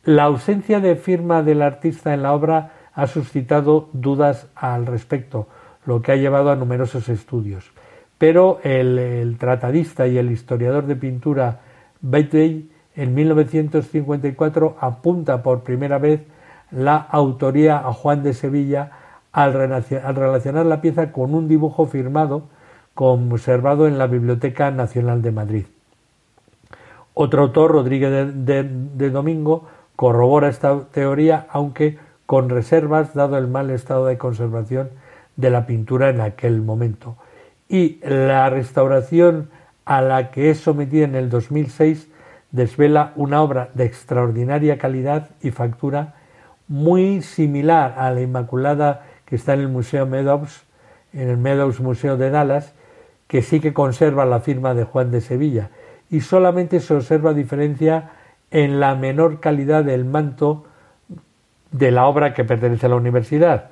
La 0.03 0.23
ausencia 0.23 0.79
de 0.79 0.95
firma 0.95 1.43
del 1.43 1.61
artista 1.61 2.13
en 2.13 2.23
la 2.23 2.33
obra 2.33 2.71
ha 2.93 3.07
suscitado 3.07 3.89
dudas 3.93 4.47
al 4.55 4.85
respecto, 4.85 5.47
lo 5.85 6.01
que 6.01 6.11
ha 6.11 6.15
llevado 6.15 6.51
a 6.51 6.55
numerosos 6.55 7.09
estudios. 7.09 7.71
Pero 8.17 8.59
el, 8.63 9.37
tratadista 9.39 10.07
y 10.07 10.17
el 10.17 10.31
historiador 10.31 10.85
de 10.87 10.95
pintura 10.95 11.59
Batey 12.01 12.69
en 12.95 13.13
1954 13.13 14.77
apunta 14.79 15.43
por 15.43 15.63
primera 15.63 15.99
vez 15.99 16.21
la 16.71 16.97
autoría 16.97 17.77
a 17.77 17.93
Juan 17.93 18.23
de 18.23 18.33
Sevilla 18.33 18.91
al 19.31 19.53
relacionar 19.53 20.65
la 20.65 20.81
pieza 20.81 21.11
con 21.11 21.33
un 21.33 21.47
dibujo 21.47 21.85
firmado 21.85 22.43
conservado 22.93 23.87
en 23.87 23.97
la 23.97 24.07
Biblioteca 24.07 24.71
Nacional 24.71 25.21
de 25.21 25.31
Madrid. 25.31 25.65
Otro 27.13 27.43
autor, 27.43 27.71
Rodríguez 27.71 28.33
de, 28.45 29.09
Domingo, 29.09 29.67
corrobora 29.95 30.49
esta 30.49 30.85
teoría, 30.91 31.47
aunque 31.49 31.97
con 32.25 32.49
reservas, 32.49 33.13
dado 33.13 33.37
el 33.37 33.47
mal 33.47 33.69
estado 33.69 34.05
de 34.05 34.17
conservación 34.17 34.89
de 35.35 35.49
la 35.49 35.65
pintura 35.65 36.09
en 36.09 36.21
aquel 36.21 36.61
momento. 36.61 37.15
Y 37.67 37.99
la 38.03 38.49
restauración 38.49 39.49
a 39.85 40.01
la 40.01 40.31
que 40.31 40.49
es 40.49 40.59
sometida 40.59 41.05
en 41.05 41.15
el 41.15 41.29
2006 41.29 42.09
desvela 42.51 43.13
una 43.15 43.41
obra 43.41 43.69
de 43.73 43.85
extraordinaria 43.85 44.77
calidad 44.77 45.29
y 45.41 45.51
factura 45.51 46.15
muy 46.67 47.21
similar 47.21 47.95
a 47.97 48.11
la 48.11 48.21
Inmaculada 48.21 49.05
que 49.29 49.35
está 49.35 49.53
en 49.53 49.61
el 49.61 49.67
Museo 49.67 50.07
Meadows, 50.07 50.63
en 51.13 51.29
el 51.29 51.37
Meadows 51.37 51.79
Museo 51.79 52.17
de 52.17 52.31
Dallas, 52.31 52.73
que 53.27 53.43
sí 53.43 53.59
que 53.59 53.73
conserva 53.73 54.25
la 54.25 54.39
firma 54.39 54.73
de 54.73 54.85
Juan 54.85 55.11
de 55.11 55.21
Sevilla 55.21 55.69
y 56.09 56.21
solamente 56.21 56.79
se 56.79 56.95
observa 56.95 57.33
diferencia 57.33 58.09
en 58.49 58.79
la 58.79 58.95
menor 58.95 59.39
calidad 59.39 59.83
del 59.83 60.05
manto 60.05 60.65
de 61.71 61.91
la 61.91 62.07
obra 62.07 62.33
que 62.33 62.43
pertenece 62.43 62.87
a 62.87 62.89
la 62.89 62.95
universidad, 62.95 63.69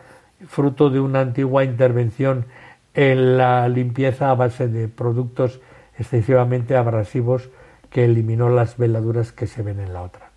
fruto 0.48 0.92
de 0.92 1.00
una 1.00 1.22
antigua 1.22 1.64
intervención 1.64 2.46
en 2.94 3.38
la 3.38 3.68
limpieza 3.68 4.30
a 4.30 4.36
base 4.36 4.68
de 4.68 4.88
productos 4.88 5.60
excesivamente 5.98 6.78
abrasivos 6.78 7.50
que 7.90 8.06
eliminó 8.06 8.50
las 8.50 8.78
veladuras 8.78 9.32
que 9.32 9.48
se 9.48 9.64
ven 9.64 9.80
en 9.80 9.94
la 9.94 10.04
otra. 10.04 10.30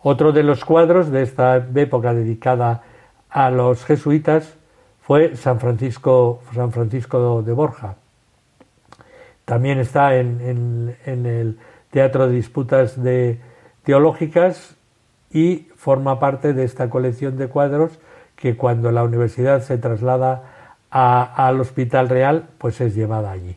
Otro 0.00 0.32
de 0.32 0.42
los 0.42 0.64
cuadros 0.64 1.10
de 1.10 1.22
esta 1.22 1.56
época 1.56 2.14
dedicada 2.14 2.82
a 3.30 3.50
los 3.50 3.84
jesuitas 3.84 4.56
fue 5.00 5.36
San 5.36 5.60
Francisco, 5.60 6.42
San 6.54 6.72
Francisco 6.72 7.42
de 7.42 7.52
Borja, 7.52 7.96
también 9.48 9.78
está 9.78 10.14
en, 10.14 10.94
el 11.06 11.58
Teatro 11.90 12.28
de 12.28 12.34
Disputas 12.34 13.02
de 13.02 13.40
Teológicas 13.82 14.76
y 15.32 15.68
forma 15.74 16.20
parte 16.20 16.52
de 16.52 16.64
esta 16.64 16.90
colección 16.90 17.38
de 17.38 17.48
cuadros 17.48 17.98
que 18.36 18.58
cuando 18.58 18.92
la 18.92 19.04
universidad 19.04 19.62
se 19.62 19.78
traslada 19.78 20.76
al 20.90 21.58
Hospital 21.58 22.10
Real, 22.10 22.44
pues 22.58 22.82
es 22.82 22.94
llevada 22.94 23.30
allí. 23.30 23.56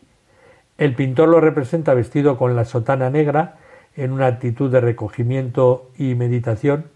El 0.78 0.94
pintor 0.94 1.28
lo 1.28 1.42
representa 1.42 1.92
vestido 1.92 2.38
con 2.38 2.56
la 2.56 2.64
sotana 2.64 3.10
negra, 3.10 3.58
en 3.94 4.12
una 4.12 4.28
actitud 4.28 4.72
de 4.72 4.80
recogimiento 4.80 5.90
y 5.98 6.14
meditación, 6.14 6.86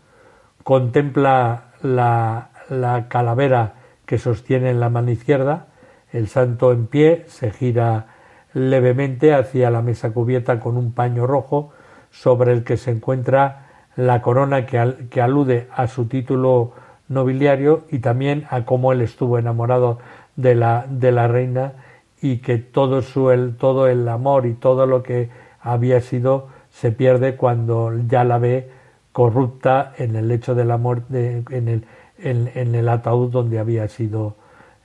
contempla 0.62 1.64
la, 1.82 2.48
la 2.68 3.08
calavera 3.08 3.74
que 4.06 4.18
sostiene 4.18 4.70
en 4.70 4.80
la 4.80 4.88
mano 4.88 5.10
izquierda, 5.10 5.66
el 6.12 6.28
santo 6.28 6.72
en 6.72 6.86
pie 6.86 7.24
se 7.28 7.50
gira 7.50 8.06
levemente 8.54 9.34
hacia 9.34 9.70
la 9.70 9.82
mesa 9.82 10.12
cubierta 10.12 10.60
con 10.60 10.76
un 10.76 10.92
paño 10.92 11.26
rojo 11.26 11.72
sobre 12.10 12.52
el 12.52 12.64
que 12.64 12.76
se 12.76 12.90
encuentra 12.90 13.66
la 13.96 14.22
corona 14.22 14.66
que, 14.66 15.20
alude 15.20 15.68
a 15.74 15.88
su 15.88 16.06
título 16.06 16.72
nobiliario 17.08 17.84
y 17.90 17.98
también 17.98 18.46
a 18.50 18.64
cómo 18.64 18.92
él 18.92 19.00
estuvo 19.00 19.38
enamorado 19.38 19.98
de 20.36 20.54
la, 20.54 20.86
de 20.88 21.12
la 21.12 21.28
reina 21.28 21.72
y 22.20 22.38
que 22.38 22.58
todo, 22.58 23.02
su, 23.02 23.30
el, 23.30 23.56
todo 23.56 23.88
el 23.88 24.08
amor 24.08 24.46
y 24.46 24.54
todo 24.54 24.86
lo 24.86 25.02
que 25.02 25.30
había 25.60 26.00
sido 26.00 26.48
se 26.70 26.92
pierde 26.92 27.36
cuando 27.36 27.92
ya 28.06 28.24
la 28.24 28.38
ve 28.38 28.70
corrupta 29.12 29.92
en 29.96 30.14
el 30.16 30.28
lecho 30.28 30.54
de 30.54 30.64
la 30.64 30.76
muerte, 30.76 31.42
en 31.50 31.68
el, 31.68 31.84
en 32.18 32.74
el 32.74 32.88
ataúd 32.88 33.30
donde 33.30 33.58
había 33.58 33.88
sido, 33.88 34.36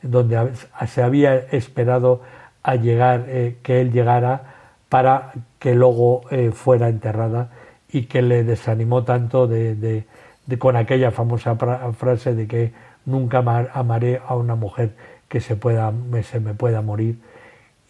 donde 0.02 0.52
se 0.88 1.04
había 1.04 1.36
esperado 1.36 2.22
a 2.64 2.76
llegar, 2.76 3.26
eh, 3.28 3.58
que 3.64 3.82
él 3.82 3.92
llegara 3.92 4.56
para 4.90 5.34
que 5.60 5.74
luego 5.76 6.22
eh, 6.32 6.52
fuera 6.52 6.90
enterrada 6.90 7.50
y 7.90 8.04
que 8.04 8.22
le 8.22 8.44
desanimó 8.44 9.04
tanto 9.04 9.48
de, 9.48 9.76
de, 9.76 10.60
con 10.60 10.76
aquella 10.76 11.12
famosa 11.12 11.56
frase 11.94 12.36
de 12.36 12.48
que 12.48 12.74
nunca 13.06 13.40
amaré 13.74 14.22
a 14.26 14.36
una 14.36 14.56
mujer 14.56 14.96
que 15.28 15.40
se, 15.40 15.56
pueda, 15.56 15.94
se 16.24 16.40
me 16.40 16.54
pueda 16.54 16.82
morir 16.82 17.20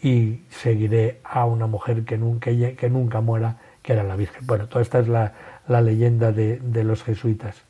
y 0.02 0.42
seguiré 0.50 1.20
a 1.24 1.46
una 1.46 1.68
mujer 1.68 2.06
que 2.06 2.18
nunca, 2.18 2.52
que 2.52 2.90
nunca 2.90 3.22
muera, 3.22 3.58
que 3.82 3.94
era 3.94 4.04
la 4.04 4.16
Virgen. 4.16 4.46
Bueno, 4.46 4.68
toda 4.68 4.82
esta 4.82 5.00
es 5.00 5.08
la, 5.08 5.34
leyenda 5.68 6.32
de 6.32 6.84
los 6.84 7.04
jesuitas. 7.04 7.64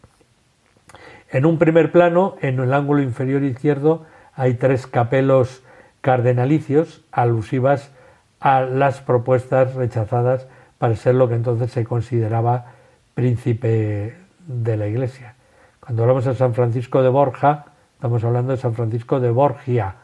En 1.32 1.46
un 1.46 1.58
primer 1.58 1.94
plano, 1.94 2.36
en 2.42 2.60
el 2.60 2.74
ángulo 2.74 3.02
inferior 3.02 3.44
izquierdo, 3.44 4.06
hay 4.36 4.56
tres 4.56 4.86
capelos 4.86 5.64
cardenalicios 6.02 7.06
alusivas 7.10 7.94
a 8.42 8.60
las 8.62 9.00
propuestas 9.00 9.76
rechazadas 9.76 10.48
para 10.78 10.96
ser 10.98 11.16
lo 11.16 11.30
que 11.30 11.36
entonces 11.36 11.72
se 11.72 11.86
consideraba 11.86 12.74
príncipe 13.14 14.16
de 14.46 14.76
la 14.76 14.88
Iglesia. 14.88 15.36
Cuando 15.80 16.04
hablamos 16.04 16.26
de 16.26 16.36
San 16.36 16.54
Francisco 16.54 17.02
de 17.02 17.10
Borja, 17.10 17.68
estamos 17.94 18.22
hablando 18.26 18.52
de 18.52 18.58
San 18.58 18.74
Francisco 18.74 19.22
de 19.22 19.32
Borgia. 19.32 19.96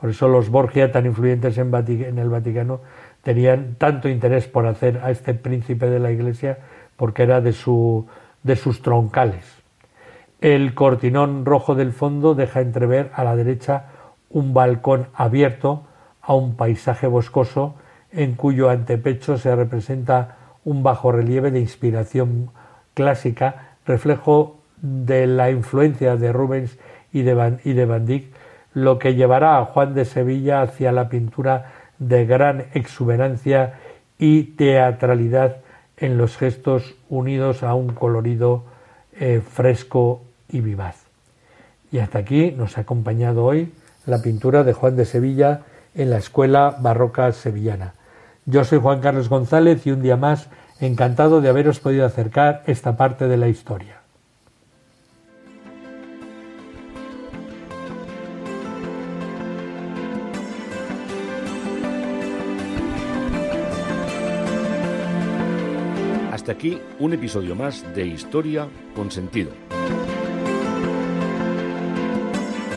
Por 0.00 0.10
eso 0.10 0.26
los 0.26 0.50
Borgia, 0.50 0.90
tan 0.90 1.06
influyentes 1.06 1.56
en, 1.56 2.18
el 2.18 2.28
Vaticano, 2.28 2.80
tenían 3.22 3.76
tanto 3.76 4.08
interés 4.08 4.48
por 4.48 4.66
hacer 4.66 5.00
a 5.04 5.12
este 5.12 5.34
príncipe 5.34 5.88
de 5.88 6.00
la 6.00 6.10
Iglesia 6.10 6.58
porque 6.96 7.22
era 7.22 7.40
de, 7.40 7.52
su, 7.52 8.08
de 8.42 8.56
sus 8.56 8.82
troncales. 8.82 9.63
El 10.44 10.74
cortinón 10.74 11.46
rojo 11.46 11.74
del 11.74 11.94
fondo 11.94 12.34
deja 12.34 12.60
entrever 12.60 13.10
a 13.14 13.24
la 13.24 13.34
derecha 13.34 13.86
un 14.28 14.52
balcón 14.52 15.06
abierto 15.14 15.84
a 16.20 16.34
un 16.34 16.54
paisaje 16.54 17.06
boscoso 17.06 17.76
en 18.12 18.34
cuyo 18.34 18.68
antepecho 18.68 19.38
se 19.38 19.56
representa 19.56 20.36
un 20.62 20.82
bajo 20.82 21.12
relieve 21.12 21.50
de 21.50 21.60
inspiración 21.60 22.50
clásica, 22.92 23.76
reflejo 23.86 24.58
de 24.82 25.26
la 25.26 25.50
influencia 25.50 26.16
de 26.16 26.30
Rubens 26.30 26.76
y 27.10 27.22
de 27.22 27.32
Van, 27.32 27.60
y 27.64 27.72
de 27.72 27.86
Van 27.86 28.04
Dyck, 28.04 28.26
lo 28.74 28.98
que 28.98 29.14
llevará 29.14 29.56
a 29.56 29.64
Juan 29.64 29.94
de 29.94 30.04
Sevilla 30.04 30.60
hacia 30.60 30.92
la 30.92 31.08
pintura 31.08 31.72
de 31.98 32.26
gran 32.26 32.66
exuberancia 32.74 33.80
y 34.18 34.42
teatralidad 34.42 35.62
en 35.96 36.18
los 36.18 36.36
gestos 36.36 36.96
unidos 37.08 37.62
a 37.62 37.72
un 37.72 37.94
colorido 37.94 38.64
eh, 39.18 39.40
fresco 39.40 40.23
y 40.54 40.60
vivaz. 40.60 40.96
Y 41.90 41.98
hasta 41.98 42.20
aquí 42.20 42.52
nos 42.52 42.78
ha 42.78 42.82
acompañado 42.82 43.44
hoy 43.44 43.72
la 44.06 44.22
pintura 44.22 44.62
de 44.62 44.72
Juan 44.72 44.96
de 44.96 45.04
Sevilla 45.04 45.62
en 45.94 46.10
la 46.10 46.18
Escuela 46.18 46.76
Barroca 46.80 47.30
Sevillana. 47.32 47.94
Yo 48.46 48.64
soy 48.64 48.78
Juan 48.78 49.00
Carlos 49.00 49.28
González 49.28 49.86
y 49.86 49.90
un 49.90 50.02
día 50.02 50.16
más 50.16 50.48
encantado 50.80 51.40
de 51.40 51.48
haberos 51.48 51.80
podido 51.80 52.06
acercar 52.06 52.62
esta 52.66 52.96
parte 52.96 53.26
de 53.26 53.36
la 53.36 53.48
historia. 53.48 54.00
Hasta 66.30 66.52
aquí 66.52 66.78
un 66.98 67.14
episodio 67.14 67.56
más 67.56 67.82
de 67.94 68.06
Historia 68.06 68.68
con 68.94 69.10
Sentido. 69.10 69.50